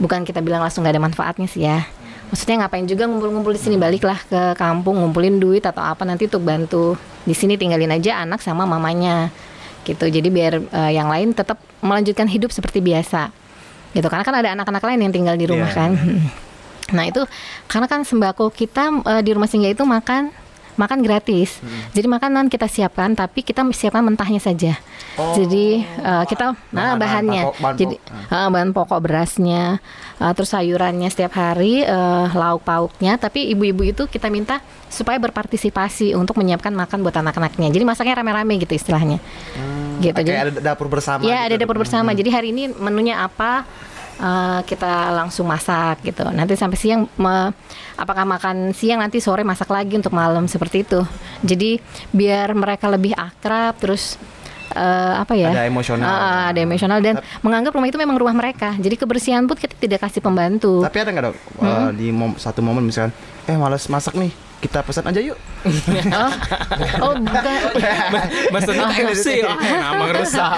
[0.00, 1.84] bukan kita bilang langsung nggak ada manfaatnya sih ya.
[2.32, 6.40] Maksudnya ngapain juga ngumpul-ngumpul di sini baliklah ke kampung ngumpulin duit atau apa nanti untuk
[6.40, 6.96] bantu
[7.28, 9.28] di sini tinggalin aja anak sama mamanya
[9.84, 10.08] gitu.
[10.08, 13.28] Jadi biar eh, yang lain tetap melanjutkan hidup seperti biasa
[13.90, 15.76] gitu karena kan ada anak-anak lain yang tinggal di rumah Iya.
[15.76, 15.90] kan.
[16.90, 17.22] Nah itu
[17.64, 20.34] karena kan sembako kita eh, di rumah singgah itu makan
[20.74, 21.60] makan gratis.
[21.92, 24.74] Jadi makanan kita siapkan tapi kita siapkan mentahnya saja.
[25.14, 27.42] Jadi eh, kita nah Bahan- bahannya.
[27.42, 28.48] bahan pokok- bahan Jadi pokok.
[28.50, 29.62] bahan pokok berasnya,
[30.16, 33.14] eh, terus sayurannya setiap hari, eh, lauk pauknya.
[33.14, 37.68] Tapi ibu-ibu itu kita minta supaya berpartisipasi untuk menyiapkan makan buat anak-anaknya.
[37.68, 39.22] Jadi masaknya rame-rame gitu istilahnya.
[40.00, 40.16] Gitu.
[40.16, 41.20] Jadi Kayak ada dapur bersama.
[41.22, 41.46] Ya gitu.
[41.46, 42.10] ada dapur bersama.
[42.10, 43.68] Jadi hari ini menunya apa
[44.16, 46.24] eh, kita langsung masak gitu.
[46.26, 47.52] Nanti sampai siang me-
[47.94, 51.04] apakah makan siang nanti sore masak lagi untuk malam seperti itu.
[51.40, 51.76] Jadi
[52.10, 54.16] biar mereka lebih akrab terus
[54.70, 55.50] eh, apa ya?
[55.50, 56.06] Ada emosional.
[56.06, 58.72] Ah, ah, ada emosional dan menganggap rumah itu memang rumah mereka.
[58.74, 60.80] Jadi kebersihan pun kita tidak kasih pembantu.
[60.80, 61.66] Tapi ada nggak dok Hmm?
[61.66, 63.12] eh, di mom- satu momen misalkan,
[63.50, 64.30] eh males masak nih,
[64.62, 65.34] kita pesan aja yuk.
[67.02, 67.42] oh, bukan.
[68.54, 70.54] Maksudnya KFC ah, nama rusak.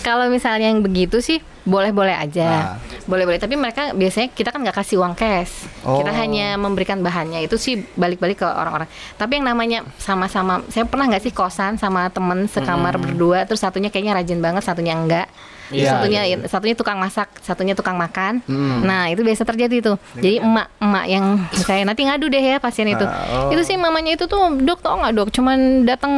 [0.00, 2.76] Kalau misalnya yang begitu sih boleh-boleh aja, Nah.
[3.04, 3.36] boleh-boleh.
[3.36, 6.16] Tapi mereka biasanya kita kan nggak kasih uang cash, kita Oh.
[6.16, 7.44] hanya memberikan bahannya.
[7.44, 8.88] Itu sih balik-balik ke orang-orang.
[9.14, 13.92] Tapi yang namanya sama-sama, saya pernah nggak sih kosan sama temen sekamar berdua, terus satunya
[13.92, 15.28] kayaknya rajin banget, satunya enggak.
[15.70, 18.42] Iya, satunya iya, satunya tukang masak, satunya tukang makan.
[18.46, 18.82] Hmm.
[18.86, 19.96] Nah itu biasa terjadi tuh.
[20.18, 23.04] Jadi emak-emak yang misalnya nanti ngadu deh ya pasien itu.
[23.06, 23.54] Ah, oh.
[23.54, 26.12] Itu sih mamanya itu tuh dok tau nggak dok, cuman datang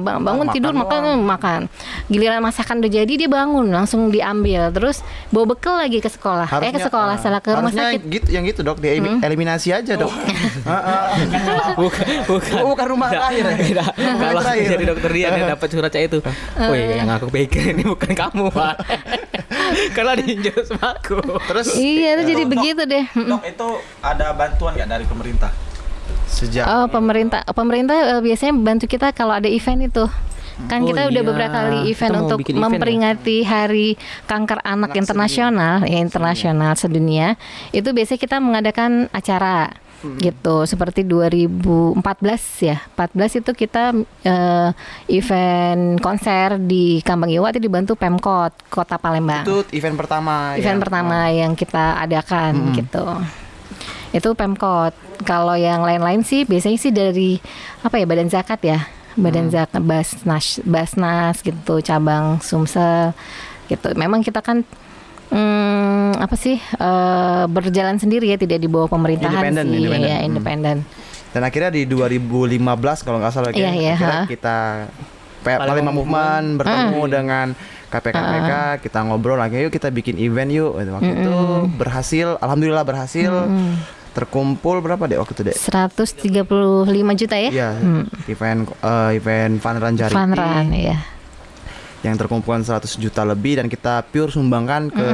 [0.00, 1.20] bangun makan tidur makan doang.
[1.24, 1.60] makan.
[2.08, 6.48] Giliran masakan udah jadi dia bangun langsung diambil, terus bawa bekal lagi ke sekolah.
[6.60, 8.00] eh ke sekolah, eh, salah ke rumah harusnya sakit.
[8.00, 8.12] Hmm.
[8.12, 10.12] gitu, yang gitu dok, dieliminasi aja dok.
[10.64, 11.08] Heeh.
[11.80, 13.84] bukan bukan Oh, bukan rumah terakhir ya?
[13.96, 16.18] kalau jadi dokter dia dia dapat surat saya itu
[16.58, 18.69] woi yang aku pikir ini bukan kamu pak
[19.96, 23.04] karena diinjak aku Terus Iya itu jadi Dok, begitu deh.
[23.14, 23.68] Dok, itu
[24.02, 25.52] ada bantuan nggak dari pemerintah?
[26.30, 30.06] sejak Oh pemerintah, pemerintah eh, biasanya bantu kita kalau ada event itu.
[30.68, 32.60] Kan Oh kita udah iya, beberapa kali kita event mau untuk event ya?
[32.68, 33.88] memperingati Hari
[34.28, 37.40] Kanker Anak, Anak Internasional, ya internasional sedunia.
[37.72, 39.72] Itu biasanya kita mengadakan acara
[40.16, 40.64] gitu.
[40.64, 41.96] Seperti 2014
[42.64, 42.78] ya.
[42.94, 44.68] 14 itu kita eh,
[45.08, 49.44] event konser di Kambang Iwa itu dibantu Pemkot Kota Palembang.
[49.44, 50.54] Itu event pertama.
[50.54, 53.04] event yang- pertama yang kita adakan gitu.
[54.10, 54.90] Itu pemkot.
[55.22, 57.38] Kalau yang lain-lain sih biasanya sih dari
[57.80, 58.78] apa ya badan zakat ya.
[59.14, 63.14] Badan zakat basnas basnas gitu cabang sumsel
[63.70, 63.94] gitu.
[63.94, 64.66] Memang kita kan
[65.30, 70.06] hmm, apa sih eh, berjalan sendiri ya tidak di bawah pemerintahan Independen, sih independen.
[70.06, 70.28] ya Hmm.
[70.28, 70.76] independen
[71.30, 72.58] Dan akhirnya di 2015
[73.00, 74.26] kalau nggak salah Iya, iya, akhirnya ha.
[74.26, 74.56] kita
[75.40, 77.08] Palembang Movement bertemu Hmm.
[77.08, 77.46] dengan
[77.86, 78.50] KPKPK,
[78.82, 80.74] kita ngobrol lagi yuk kita bikin event yuk.
[80.76, 81.34] Waktu itu
[81.74, 83.30] berhasil, alhamdulillah berhasil.
[84.10, 85.54] Terkumpul berapa deh waktu itu deh?
[85.54, 86.42] 135
[87.14, 87.70] juta ya Iya,
[88.26, 90.98] event eh, event Fun Run Charity Fun run ya
[92.00, 95.08] yang terkumpulkan 100 juta lebih dan kita pure sumbangkan ke ke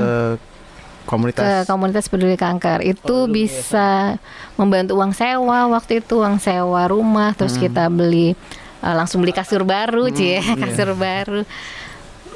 [1.06, 1.64] komunitas.
[1.64, 2.82] komunitas peduli kanker.
[2.82, 4.18] Itu bisa
[4.58, 8.34] membantu uang sewa waktu itu uang sewa rumah terus kita beli
[8.82, 11.46] eh, langsung beli kasur baru cie kasur baru.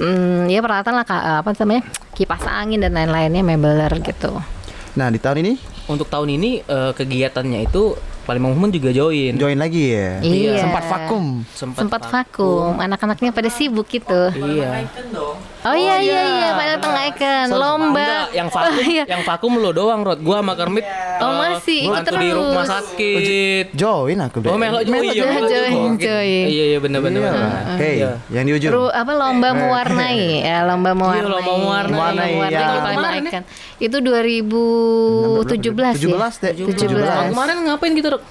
[0.01, 1.85] Hmm, ya peralatan lah Kak, apa namanya
[2.17, 4.33] kipas angin dan lain-lainnya mebeler gitu.
[4.97, 5.53] Nah, di tahun ini?
[5.93, 9.35] Untuk tahun ini eh, kegiatannya itu Palembang Movement juga join.
[9.35, 10.23] Join lagi ya.
[10.23, 10.63] Iya.
[10.63, 11.25] Sempat vakum.
[11.51, 12.79] sempat sempat vakum.
[12.79, 14.31] anak-anaknya pada sibuk gitu.
[14.39, 14.87] Iya.
[14.87, 15.37] Kan dong.
[15.61, 19.05] Oh iya iya iya pada tengahkan lomba Enggak, yang vakum Iya.
[19.07, 20.85] yang vakum lo doang Rod gua sama Kermit
[21.21, 22.71] Oh, eh, masih, ikut bantu di rumah terus.
[22.89, 24.49] sakit Join aku deh.
[24.49, 26.45] Oh Melo iya, join, Melo join, join.
[26.49, 27.21] Iya iya benar benar.
[27.21, 27.31] Iya.
[27.31, 27.51] benar.
[27.71, 28.11] Oke, Iya.
[28.31, 28.71] yang di ujung.
[28.73, 31.93] Ru- apa lomba mewarnai ya lomba mewarnai lomba mewarnai.
[31.93, 32.57] Mewarnai, Mewarnai ya.
[32.57, 33.31] di Palembang Kemarin ya?
[33.31, 33.45] Icon.
[33.79, 36.53] itu 2017 17 ya deh.
[36.73, 37.05] 17.
[37.05, 38.23] Tahun kemarin ngapain gitu, Rod?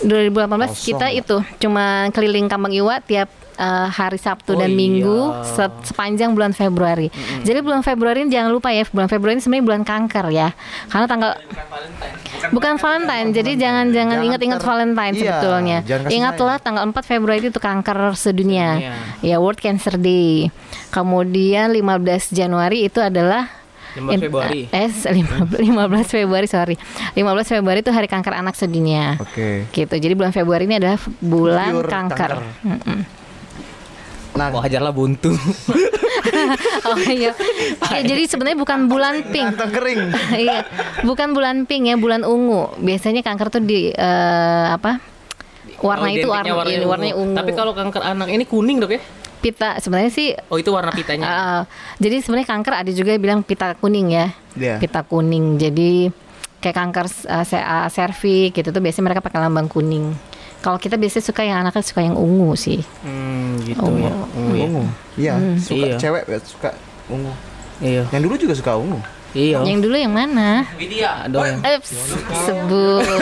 [0.00, 0.84] 2018 Kosong.
[0.84, 3.28] kita itu cuma keliling Kambang Iwa tiap
[3.58, 4.78] eh, hari Sabtu Oh dan iya.
[4.78, 7.10] Minggu se- sepanjang bulan Februari.
[7.42, 10.48] Jadi bulan Februari ini jangan lupa ya, bulan Februari ini sebenarnya bulan kanker ya.
[10.86, 11.32] Karena tanggal
[12.48, 13.28] bukan Valentine.
[13.30, 15.78] Jadi jangan jangan Jangan ingat-ingat Valentine iya, sebetulnya.
[16.08, 18.78] Ingatlah tanggal 4 Februari itu kanker sedunia.
[18.78, 18.92] Sedunia.
[19.20, 20.48] Ya World Cancer Day.
[20.88, 23.50] Kemudian 15 Januari itu adalah
[23.92, 24.60] 15 in- Februari.
[24.70, 25.74] eh 15, 15
[26.14, 26.76] Februari sorry
[27.12, 29.66] 15 Februari itu hari kanker anak sedunia Oke.
[29.68, 32.32] gitu jadi bulan Februari ini adalah bulan Pure kanker, kanker.
[32.62, 32.98] Mm-mm.
[34.38, 35.34] Nah, Wajarlah buntu.
[36.88, 37.32] oh iya
[37.90, 40.00] Ya, jadi sebenarnya bukan bulan pink kantong kering.
[40.44, 40.62] iya
[41.02, 45.02] bukan bulan pink ya bulan ungu biasanya kanker tuh di eh, apa
[45.78, 47.34] warna Oh, itu identiknya warna, ini warnanya ungu.
[47.34, 49.02] Tapi kalau kanker anak ini kuning dok ya?
[49.38, 51.22] pita sebenarnya sih Oh itu warna pitanya.
[51.22, 51.62] uh,
[52.02, 54.26] jadi sebenarnya kanker ada juga yang bilang pita kuning ya.
[54.54, 54.82] Iya.
[54.82, 55.54] Pita kuning.
[55.56, 56.10] Jadi
[56.58, 60.10] kayak kanker uh, se- uh, serviks gitu tuh biasanya mereka pakai lambang kuning.
[60.58, 62.82] Kalau kita biasanya suka yang anaknya suka yang ungu sih.
[63.00, 64.02] Hmm, gitu Ungu.
[64.02, 64.12] ya.
[64.34, 64.64] Ungu ya.
[64.66, 64.82] Ungu.
[65.14, 65.96] Iya, suka Iya.
[65.96, 66.70] cewek suka
[67.06, 67.32] ungu.
[67.78, 68.02] Iya.
[68.10, 68.98] Yang dulu juga suka ungu.
[69.28, 69.60] Iya.
[69.60, 70.64] Yang dulu yang mana?
[70.74, 71.60] Widya dong.
[71.60, 71.78] Eh,
[72.42, 73.04] sebut.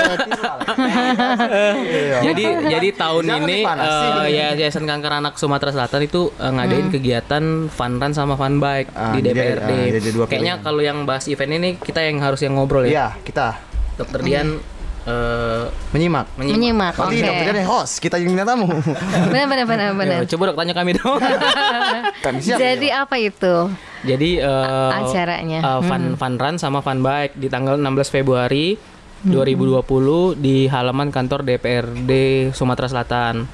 [1.87, 2.19] Iya.
[2.23, 7.45] jadi jadi tahun ini eh, ya Yayasan Kanker Anak Sumatera Selatan itu eh, ngadain kegiatan
[7.69, 9.71] fun run sama fun bike Ah, di jadi, DPRD.
[9.71, 12.91] ah, jadi Kayaknya kalau yang bahas event ini kita yang harus yang ngobrol ya.
[12.91, 13.47] Iya, kita
[13.97, 14.49] Dokter Dian
[15.07, 15.65] eh,
[15.95, 16.27] menyimak.
[16.37, 16.55] menyimak.
[16.59, 16.95] Menyimak.
[16.99, 17.07] Oke.
[17.15, 18.67] Nanti dokternya nih host, kita yang tamu.
[19.31, 20.19] Benar benar benar benar.
[20.23, 21.19] Ya, coba dok tanya kami dong.
[22.27, 22.59] Kami siap.
[22.59, 23.55] Jadi apa itu?
[24.03, 25.61] Jadi eh, Acaranya.
[25.63, 28.75] eh, fun fun run sama fun bike di tanggal 16 Februari
[29.25, 32.13] 2020 di halaman kantor DPRD
[32.53, 33.47] Sumatera Selatan.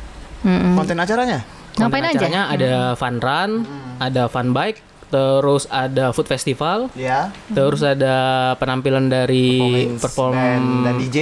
[0.42, 0.74] Mm-mm.
[0.74, 1.46] konten acaranya.
[1.78, 2.18] Ngapain Konten aja?
[2.18, 3.50] acaranya ada fun run,
[3.96, 4.78] ada fun bike,
[5.12, 7.28] terus ada food festival, Ya.
[7.46, 8.16] terus ada
[8.56, 11.18] penampilan dari Performance perform band dan DJ.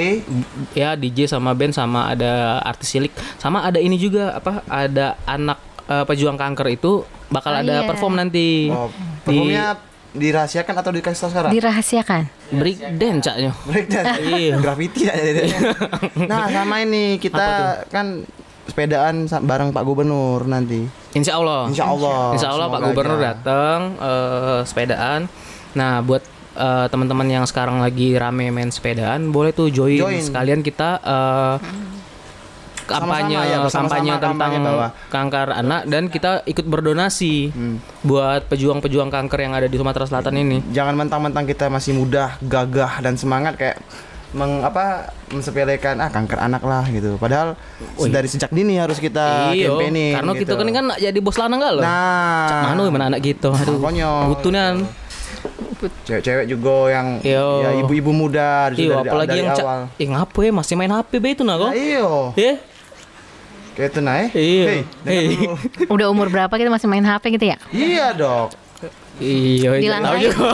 [0.73, 5.59] ya DJ sama band sama ada artis cilik sama ada ini juga apa ada anak
[5.85, 7.85] eh, pejuang kanker itu bakal Oh, ada iya.
[7.85, 9.67] perform nanti Oh, di performnya
[10.11, 11.51] dirahasiakan atau dikasih tahu sekarang?
[11.51, 12.23] Dirahasiakan.
[12.53, 14.19] break dance caknya Breakdance.
[14.33, 14.55] Iya.
[14.59, 15.61] Graffiti aja jadinya.
[16.31, 17.47] Nah, sama ini kita
[17.87, 18.27] kan
[18.67, 20.87] sepedaan bareng Pak Gubernur nanti.
[21.11, 22.21] Insya Allah Insya Allah.
[22.33, 23.27] Insya Allah Pak Gubernur aja.
[23.35, 25.21] datang eh, sepedaan.
[25.73, 30.23] Nah, buat eh, teman-teman yang sekarang lagi rame main sepedaan, boleh tuh join, Join.
[30.23, 31.57] sekalian kita eh,
[32.87, 37.77] kampanye Sama-sama ya, bersama-sama kampanye tentang kampanye bahwa kanker anak dan kita ikut berdonasi Hmm.
[38.03, 40.59] buat pejuang-pejuang kanker yang ada di Sumatera Selatan ini.
[40.71, 43.79] Jangan mentang-mentang kita masih muda, gagah dan semangat kayak
[44.31, 47.19] meng apa mensepelekan ah kanker anak lah gitu.
[47.19, 47.59] Padahal
[48.01, 50.41] dari sejak dini harus kita Iya, campaigning karena gitu.
[50.47, 51.83] kita kan kan jadi bos lanang gak loh.
[51.83, 53.51] Nah, Cak mana anak gitu.
[53.51, 53.79] Aduh.
[53.79, 54.31] Makanya.
[54.31, 54.75] Butunan.
[55.81, 57.65] cewek-cewek juga yang Iyo.
[57.65, 59.81] ya ibu-ibu muda dari, Iya, dari- apalagi dari yang cak, awal.
[59.97, 61.73] eh ngapa ya masih main HP be itu nah kok?
[61.73, 62.09] Nah, iyo.
[62.37, 62.55] Ya.
[63.73, 64.29] Kayak itu nah eh.
[64.31, 64.65] Iya.
[65.01, 65.25] Dengar Hei.
[65.33, 65.53] dulu.
[65.97, 67.57] Udah umur berapa kita masih main HP gitu ya?
[67.73, 68.53] Iya, Dok.
[69.21, 70.23] Iya, iya, tahu Dilangkahi.
[70.29, 70.49] juga.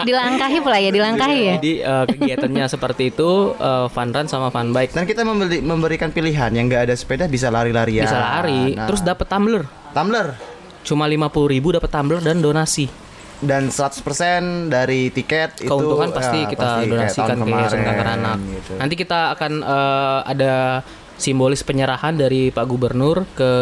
[0.00, 1.54] Dilangkahi pula ya, dilangkahi ya.
[1.56, 4.92] Jadi eh, kegiatannya seperti itu eh, fun run sama fun bike.
[4.92, 8.04] Dan kita memberi, memberikan pilihan yang nggak ada sepeda bisa lari-larian.
[8.04, 9.62] Bisa lari, Nah, terus dapat tumbler.
[9.90, 10.36] tumbler
[10.80, 12.88] Cuma 50.000 ribu dapat tumbler dan donasi.
[13.38, 14.02] dan 100%
[14.66, 18.36] dari tiket Keuntungan itu pasti ya, kita pasti donasikan ke Yayasan Kanker Anak.
[18.50, 18.72] gitu.
[18.74, 20.54] Nanti kita akan eh, ada
[21.14, 23.52] simbolis penyerahan dari Pak Gubernur ke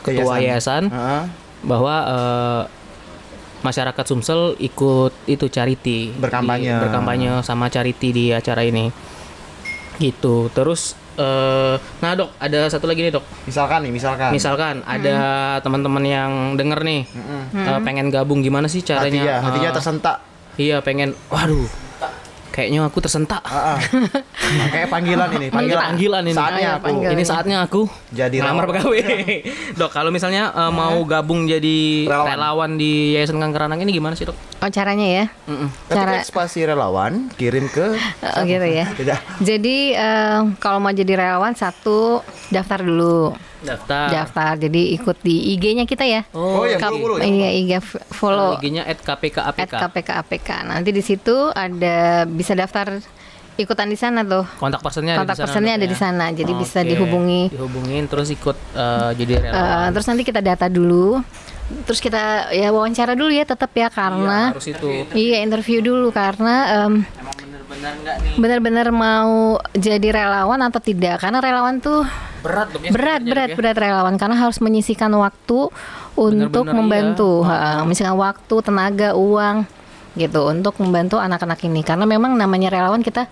[0.00, 1.22] Ke ketua yayasan Heeh.
[1.62, 2.62] bahwa eh,
[3.62, 6.12] masyarakat Sumsel ikut itu charity.
[6.12, 6.68] Berkampanye.
[6.68, 8.90] Di- berkampanye sama charity di acara ini.
[9.96, 10.50] Gitu.
[10.50, 13.24] Terus eh nah dok ada satu lagi nih dok.
[13.44, 14.30] Misalkan nih, misalkan.
[14.32, 15.16] misalkan ada
[15.60, 17.04] teman-teman yang denger nih
[17.52, 19.20] eh, pengen gabung gimana sih caranya?
[19.20, 20.16] hatinya, hatinya Eh, tersentak.
[20.54, 21.68] iya pengen waduh
[22.52, 23.80] kayaknya aku tersentak ah.
[24.68, 25.82] Kayak panggilan ini, panggilan.
[25.88, 27.12] panggilan ini Saatnya Ayo, aku panggilan.
[27.12, 28.68] ini saatnya aku Jadi relawan.
[28.68, 29.00] pegawai
[29.80, 32.28] dok kalau misalnya eh, mau gabung jadi Relawan.
[32.28, 32.70] relawan.
[32.74, 35.24] di Yayasan Kanker Anak ini gimana sih dok Oh caranya ya?
[35.44, 35.68] Mm-mm.
[35.84, 37.98] Ketik Cara- spasi relawan, kirim ke
[38.36, 38.86] Oh gitu ya.
[39.00, 44.52] tidak Jadi eh, kalau mau jadi relawan satu daftar dulu, daftar daftar.
[44.56, 46.22] Jadi ikut di IG-nya kita ya.
[46.30, 47.24] Oh, ya, Kap- follow, ya.
[47.24, 47.70] Iya, IG
[48.12, 49.58] follow IG-nya @kpkapk.
[49.58, 50.48] at KPK APK.
[50.62, 52.98] Nanti di situ ada bisa daftar
[53.54, 54.42] ikutan di sana tuh.
[54.56, 55.44] Kontak personnya Kontak ada di sana.
[55.46, 55.90] personnya ada ya?
[55.90, 56.24] di sana.
[56.32, 57.42] Jadi bisa Oke, dihubungi.
[57.48, 59.88] Dihubungin terus ikut eh, jadi relawan.
[59.92, 61.22] terus nanti kita data dulu.
[61.86, 65.08] Terus kita ya wawancara dulu ya tetap ya karena harus itu.
[65.14, 66.68] iya interview dulu karena
[67.72, 68.36] nih?
[68.36, 72.04] benar-benar mau jadi relawan atau tidak karena relawan tuh
[72.42, 72.90] Berat ya.
[72.90, 73.56] berat berat ya?
[73.56, 75.70] berat relawan karena harus menyisikan waktu
[76.12, 77.78] untuk Benar-benar membantu iya.
[77.78, 79.64] Ha, menyisikan waktu tenaga uang
[80.14, 83.24] gitu untuk membantu anak-anak ini karena memang namanya relawan kita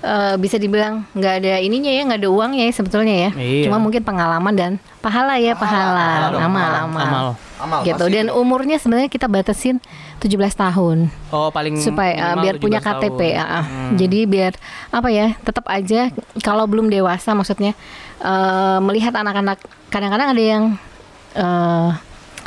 [0.00, 3.66] eh, bisa dibilang nggak ada ininya ya nggak ada uangnya ya sebetulnya ya Iya.
[3.66, 6.40] cuma mungkin pengalaman dan pahala ya pahala, amal amal.
[6.40, 7.26] amal, Amal.
[7.58, 7.80] amal.
[7.82, 8.36] gitu dan itu.
[8.36, 9.82] umurnya sebenarnya kita batasin
[10.18, 13.00] 17 tahun Oh, paling supaya uh, biar punya 17 tahun.
[13.00, 13.42] KTP ya.
[13.42, 13.64] ah.
[13.64, 13.96] Hmm.
[13.96, 14.52] Jadi biar
[14.90, 17.72] apa ya tetap aja kalau belum dewasa maksudnya
[18.18, 19.56] eh, melihat anak-anak
[19.88, 20.64] kadang-kadang ada yang
[21.32, 21.90] eh,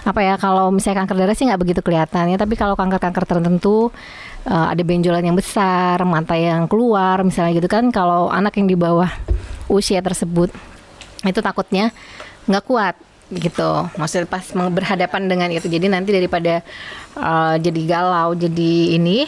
[0.04, 3.88] apa ya kalau misalnya kanker darah sih nggak begitu kelihatan ya tapi kalau kanker-kanker tertentu
[4.44, 8.76] eh, ada benjolan yang besar mata yang keluar misalnya gitu kan kalau anak yang di
[8.76, 9.08] bawah
[9.72, 10.52] usia tersebut
[11.24, 11.96] itu takutnya
[12.52, 12.96] nggak kuat
[13.32, 13.88] gitu.
[13.98, 16.62] Maksudnya pas berhadapan dengan itu jadi nanti daripada
[17.18, 19.26] uh, jadi galau jadi ini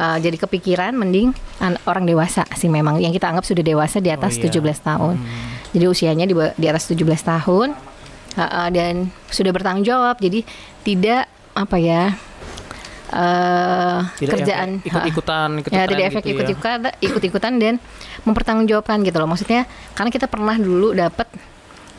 [0.00, 1.30] uh, jadi kepikiran mending
[1.62, 4.50] an- orang dewasa sih memang yang kita anggap sudah dewasa di atas Oh, iya.
[4.50, 5.14] 17 tahun.
[5.76, 7.76] Jadi usianya di, di atas 17 tahun
[8.36, 10.20] uh, uh, dan sudah bertanggung jawab.
[10.20, 10.44] Jadi
[10.84, 12.12] tidak apa ya
[13.06, 16.36] eh Tidak kerjaan ikut-ikutan, ikut ya tidak efek gitu ya.
[16.42, 17.74] ikut-ikutan ikut-ikutan dan
[18.26, 19.62] mempertanggungjawabkan gitu loh maksudnya
[19.94, 21.30] karena kita pernah dulu dapat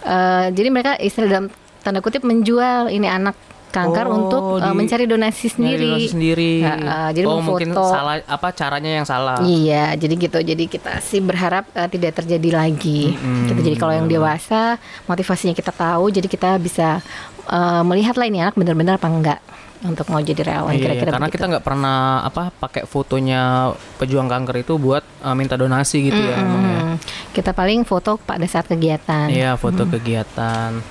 [0.04, 1.46] eh, jadi mereka istilah dalam
[1.80, 6.52] tanda kutip menjual ini anak kanker Oh, untuk eh, di- mencari donasi sendiri donasi sendiri.
[6.60, 9.40] Ya, eh, jadi oh mungkin salah apa caranya yang salah.
[9.40, 10.40] Iya, jadi gitu.
[10.40, 13.12] Jadi kita sih berharap eh, tidak terjadi lagi.
[13.14, 13.60] Gitu.
[13.64, 17.04] Jadi kalau yang dewasa, motivasinya kita tahu, jadi kita bisa
[17.46, 19.40] eh, melihat lah ini anak benar-benar apa enggak
[19.78, 20.74] untuk mau jadi relawan.
[20.74, 21.38] Iya, Kira-kira karena begitu.
[21.38, 26.34] kita nggak pernah apa pakai fotonya pejuang kanker itu buat uh, minta donasi gitu ya
[26.36, 26.82] emang ya.
[26.82, 26.96] Hmm,
[27.30, 29.30] kita paling foto pada saat kegiatan.
[29.30, 30.82] Iya, foto kegiatan.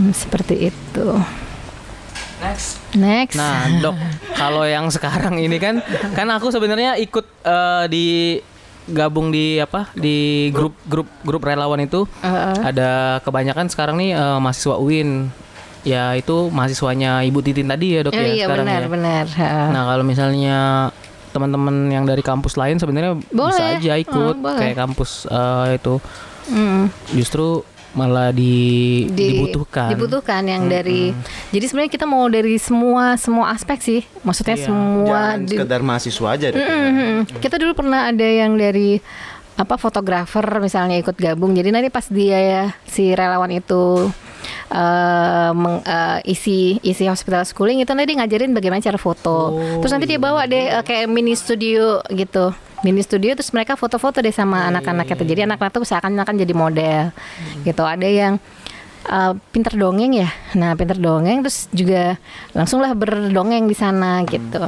[0.00, 1.08] Hmm, seperti itu.
[2.40, 2.68] Next.
[2.94, 3.36] Next.
[3.36, 3.96] Nah, Dok,
[4.40, 8.06] kalau yang sekarang ini kan kan aku sebenarnya ikut eh, di
[8.88, 9.92] gabung di apa?
[9.92, 12.56] di grup grup grup relawan itu Heeh.
[12.64, 15.28] ada kebanyakan sekarang nih eh, mahasiswa UIN.
[15.80, 18.88] Ya itu mahasiswanya Ibu Titin tadi ya, Dok Oh, ya iya sekarang benar ya.
[18.88, 19.24] benar.
[19.72, 20.58] Nah, kalau misalnya
[21.30, 24.58] teman-teman yang dari kampus lain sebenarnya bisa aja ikut boleh.
[24.60, 25.96] kayak kampus eh, itu.
[26.50, 26.92] Hmm.
[27.14, 28.54] Justru malah di,
[29.06, 29.90] Di- dibutuhkan.
[29.90, 31.10] dibutuhkan yang dari
[31.50, 34.66] jadi sebenarnya kita mau dari semua semua aspek sih maksudnya Iya.
[34.66, 36.60] semua Jangan di- sekedar mahasiswa aja deh.
[36.60, 37.18] Mhm.
[37.36, 39.02] Kita dulu pernah ada yang dari
[39.54, 41.52] apa fotografer misalnya ikut gabung.
[41.52, 44.08] Jadi nanti pas dia ya si relawan itu
[44.70, 49.52] eh, meng- eh, isi isi hospital schooling itu nanti ngajarin bagaimana cara foto.
[49.82, 52.54] Terus nanti dia bawa deh eh, kayak mini studio gitu.
[52.80, 55.24] Mini studio terus mereka foto-foto deh sama anak-anak itu.
[55.24, 57.02] Jadi anak-anak tuh seakan-akan jadi model
[57.60, 57.82] gitu.
[57.84, 58.34] Ada yang
[59.04, 60.28] eh, pinter dongeng ya.
[60.56, 62.16] Nah, pinter dongeng terus juga
[62.56, 64.64] langsunglah berdongeng di sana gitu.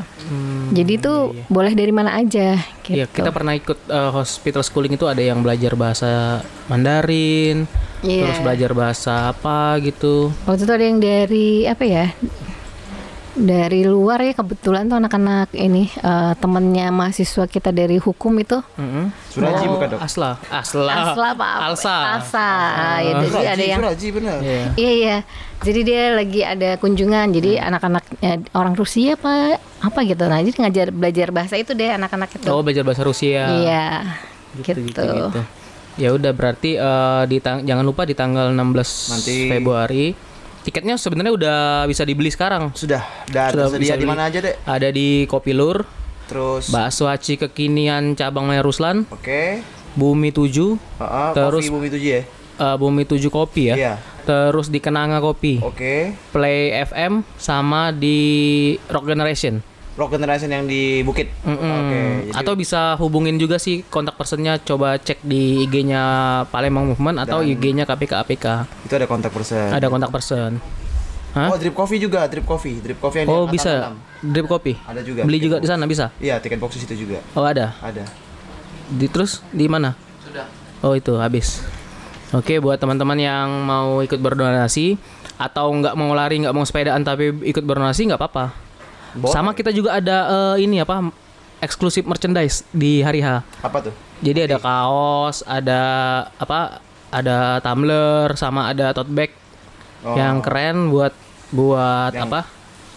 [0.72, 1.12] Jadi itu
[1.48, 3.00] boleh dari mana aja gitu.
[3.00, 7.64] Iya, kita pernah ikut eh, hospital schooling itu ada yang belajar bahasa Mandarin,
[8.02, 8.26] Iya.
[8.26, 10.34] terus belajar bahasa apa gitu.
[10.44, 12.06] Waktu itu ada yang dari apa ya?
[13.32, 19.08] Dari luar ya kebetulan tuh anak-anak ini eh, temennya mahasiswa kita dari hukum itu Mm-mm.
[19.26, 20.00] Suraji Oh, bukan, Dok?
[20.00, 21.48] Asla, Asla, Asla apa?
[21.64, 21.96] Alsa.
[22.12, 22.48] Alsa.
[22.68, 24.36] Ah, ya, jadi Suraji, ada yang Suraji bener.
[24.38, 24.64] Iya.
[24.74, 25.16] Iya iya.
[25.58, 27.26] Jadi dia lagi ada kunjungan.
[27.30, 30.24] Jadi anak-anak eh, orang Rusia apa apa gitu.
[30.24, 32.46] Nah, jadi ngajar belajar bahasa itu deh anak-anak itu.
[32.46, 33.48] Oh, belajar bahasa Rusia.
[33.50, 33.86] Iya.
[34.54, 34.92] Gitu, Gitu.
[34.92, 35.40] gitu, gitu.
[35.94, 40.06] Ya udah berarti eh, di tang- jangan lupa di tanggal 16 Nanti- Februari
[40.62, 42.70] tiketnya sebenarnya udah bisa dibeli sekarang.
[42.72, 44.54] Sudah, dan Sudah tersedia bisa di mana aja, Dek?
[44.62, 45.82] Ada di Kopilur,
[46.24, 49.60] Terus Bakso Aci Kekinian Cabang Maya Ruslan, Oke.
[49.92, 52.22] Bumi 7, Heeh, Terus- Coffee Bumi 7 ya.
[52.56, 53.76] eh, Bumi 7 Kopi ya.
[53.76, 53.94] Iya.
[54.22, 56.14] Terus di Kenanga Kopi, Oke.
[56.30, 58.18] Play FM sama di
[58.86, 59.58] Rock Generation.
[59.92, 61.28] Rock Generation yang di Bukit.
[61.42, 61.52] Mm-mm.
[61.54, 62.00] Oke.
[62.26, 66.02] jadi- Atau bisa hubungin juga sih kontak personnya coba cek di IG-nya
[66.48, 68.46] Palembang Movement atau IG-nya KPK APK.
[68.82, 69.68] itu ada kontak person.
[69.68, 70.50] Ada kontak person.
[71.32, 71.48] Hah?
[71.48, 74.76] Oh, drip coffee juga, drip coffee, drip coffee yang Oh bisa drip kopi.
[74.78, 75.24] Ada juga.
[75.24, 75.64] Beli juga box.
[75.64, 76.06] di sana bisa.
[76.18, 77.24] Iya, tiket box di situ juga.
[77.32, 77.72] Oh ada.
[77.80, 78.04] Ada.
[78.86, 79.96] Di terus di mana?
[80.20, 80.44] Sudah.
[80.80, 81.64] Oh itu habis.
[82.32, 84.96] Oke buat teman-teman yang mau ikut berdonasi
[85.36, 88.52] atau nggak mau lari nggak mau sepedaan tapi ikut berdonasi nggak apa-apa.
[89.14, 89.32] Boleh.
[89.32, 90.16] Sama kita juga ada
[90.56, 91.12] eh, ini apa
[91.58, 93.44] eksklusif merchandise di hari H.
[93.60, 93.94] Apa tuh?
[94.18, 95.80] Jadi ada kaos, ada
[96.36, 96.80] apa?
[97.12, 99.30] Ada tumbler sama ada tote bag
[100.02, 101.14] Oh, yang keren buat
[101.54, 102.40] buat Yang- apa?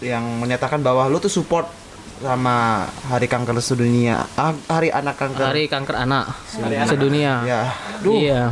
[0.02, 1.70] yang menyatakan bahwa lu tuh support
[2.18, 5.46] sama Hari Kanker Sedunia, ah, Hari Anak Kanker.
[5.46, 6.32] Hari kanker anak
[6.84, 7.44] sedunia.
[7.44, 7.60] Ya.
[8.00, 8.12] Duh.
[8.16, 8.42] Iya.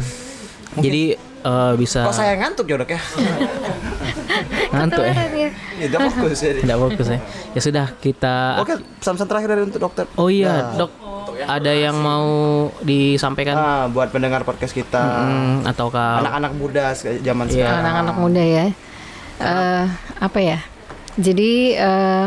[0.79, 3.00] Jadi eh, bisa Kok saya ngantuk ya, Dok ya?
[4.76, 5.14] ngantuk ya.
[5.14, 5.50] Keren ya.
[5.78, 6.52] ya fokus ya.
[6.56, 7.18] Tidak fokus ya.
[7.50, 10.04] Ya sudah kita Oke, pesan-pesan terakhir dari untuk dokter.
[10.14, 10.87] Oh iya, Nah.
[10.87, 10.92] Dok.
[11.34, 12.26] Ada yang mau
[12.80, 17.52] disampaikan Ah, buat pendengar podcast kita, Hmm, ataukah anak-anak muda zaman Iya.
[17.66, 17.80] sekarang.
[17.80, 18.64] anak-anak muda ya
[19.34, 19.84] Eh,
[20.20, 20.58] apa ya
[21.14, 22.26] jadi eh,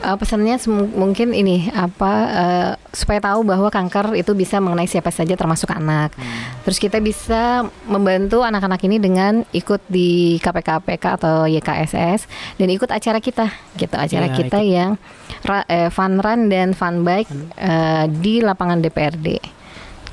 [0.00, 0.58] eh, pesannya
[0.92, 6.16] mungkin ini apa eh, supaya tahu bahwa kanker itu bisa mengenai siapa saja termasuk anak
[6.64, 12.24] terus kita bisa membantu anak-anak ini dengan ikut di KPK-KPK atau YKSS
[12.56, 14.96] dan ikut acara kita gitu acara Iya, kita yang
[15.44, 19.36] ra- eh, fun run dan fun bike eh, di lapangan DPRD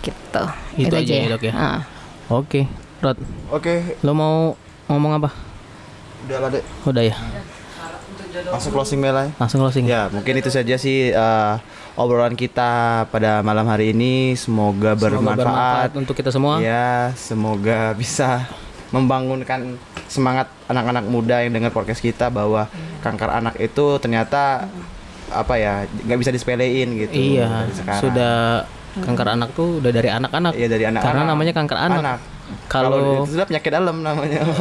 [0.04, 0.44] gitu
[0.76, 1.54] Itu aja ya, Dok ya?
[1.56, 1.80] Ah.
[2.28, 2.68] Oke,
[3.00, 3.18] Rod.
[3.50, 5.30] Oke, Lo mau ngomong apa?
[6.26, 6.64] udah lah, Dek.
[6.84, 7.16] Udah ya.
[8.50, 9.30] Langsung closing Mela.
[9.38, 9.86] Langsung closing.
[9.86, 11.54] Ya, mungkin itu saja sih eh,
[11.96, 14.36] obrolan kita pada malam hari ini.
[14.36, 15.02] Semoga, Semoga
[15.36, 15.90] bermanfaat.
[15.96, 16.60] untuk kita semua.
[16.62, 18.48] Ya, semoga bisa
[18.94, 19.76] membangunkan
[20.06, 22.70] semangat anak-anak muda yang dengar podcast kita bahwa
[23.02, 24.70] kanker anak itu ternyata
[25.34, 27.12] apa ya nggak bisa disepelein gitu.
[27.12, 28.02] Iya, sekarang.
[28.04, 28.36] sudah
[28.96, 30.56] Kanker anak tuh udah dari anak-anak.
[30.56, 31.04] Iya dari anak.
[31.04, 32.20] Karena namanya kanker anak.
[32.66, 34.42] Kalau itu sudah penyakit dalam namanya.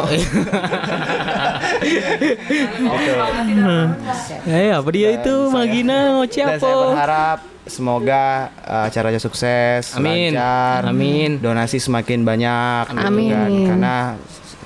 [4.45, 6.61] Eh, apa dia itu Magina Dan apa?
[6.61, 8.25] saya berharap semoga
[8.61, 10.33] uh, acaranya sukses, Amin.
[10.33, 11.41] lancar, Amin.
[11.41, 13.31] donasi semakin banyak, gitu Amin.
[13.31, 13.51] kan.
[13.67, 13.95] Karena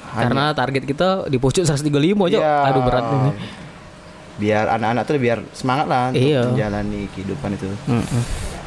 [0.08, 1.86] Karena target kita di pucuk 135
[2.26, 2.38] aja.
[2.38, 2.54] Iya.
[2.66, 3.30] Aduh berat ini.
[4.38, 6.42] biar anak-anak tuh biar semangat lah untuk Iya.
[6.46, 7.68] menjalani kehidupan itu.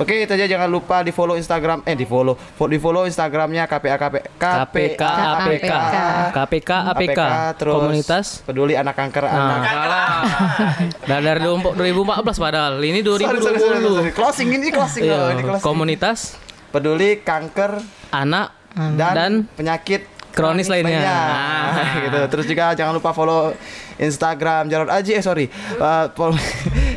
[0.01, 3.63] Oke, itu aja jangan lupa di follow Instagram eh di follow fo- di follow Instagramnya
[3.63, 5.71] KPA KP KPK APK
[6.31, 7.19] KPK APK
[7.55, 10.07] terus komunitas peduli anak kanker Nah, anak.
[11.05, 11.77] Nah, dari 2014
[12.35, 12.73] padahal.
[12.77, 13.93] Ini Sorry, sorry, sorry, 2020.
[13.93, 14.11] sorry.
[14.11, 15.63] Closing ini closing Iya, loh, ini closing.
[15.63, 16.17] komunitas
[16.67, 17.77] peduli kanker
[18.09, 18.47] anak
[18.95, 20.97] dan, dan penyakit kronis lainnya.
[20.97, 22.01] Nah, Ah.
[22.01, 22.19] gitu.
[22.29, 23.51] Terus juga jangan lupa follow
[23.97, 26.39] Instagram Jarod Aji eh sorry Uh, follow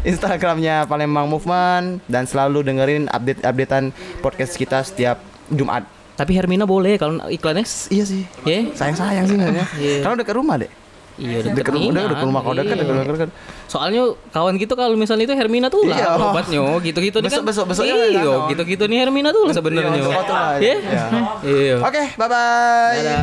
[0.04, 3.90] Instagramnya Palembang Movement dan selalu dengerin update-updatean
[4.20, 5.88] podcast kita setiap Jumat.
[6.14, 7.66] Tapi Hermina boleh kalau iklannya.
[7.88, 8.22] Iya sih.
[8.44, 8.68] Ya.
[8.70, 9.66] Sayang sayang sih sebenarnya.
[9.74, 9.98] Iya.
[10.00, 10.70] Karena dekat rumah deh.
[11.14, 13.30] Iya, Dekat rumah, udah dekat rumah kau dekat, dekat dekat.
[13.70, 14.02] Soalnya
[14.34, 16.10] kawan kita kalau misalnya itu Hermina tuh lah Iya.
[16.18, 17.38] obatnya gitu-gitu nih kan.
[17.38, 18.50] Besok- besok- besoknya Iya, oh.
[18.50, 19.94] gitu-gitu nih Hermina tuh lah sebenarnya.
[19.94, 20.74] Iya, lah, Iya.
[20.74, 21.04] iya.
[21.46, 21.74] Iya.
[21.86, 22.98] Oke, bye bye.
[22.98, 23.22] Dadah.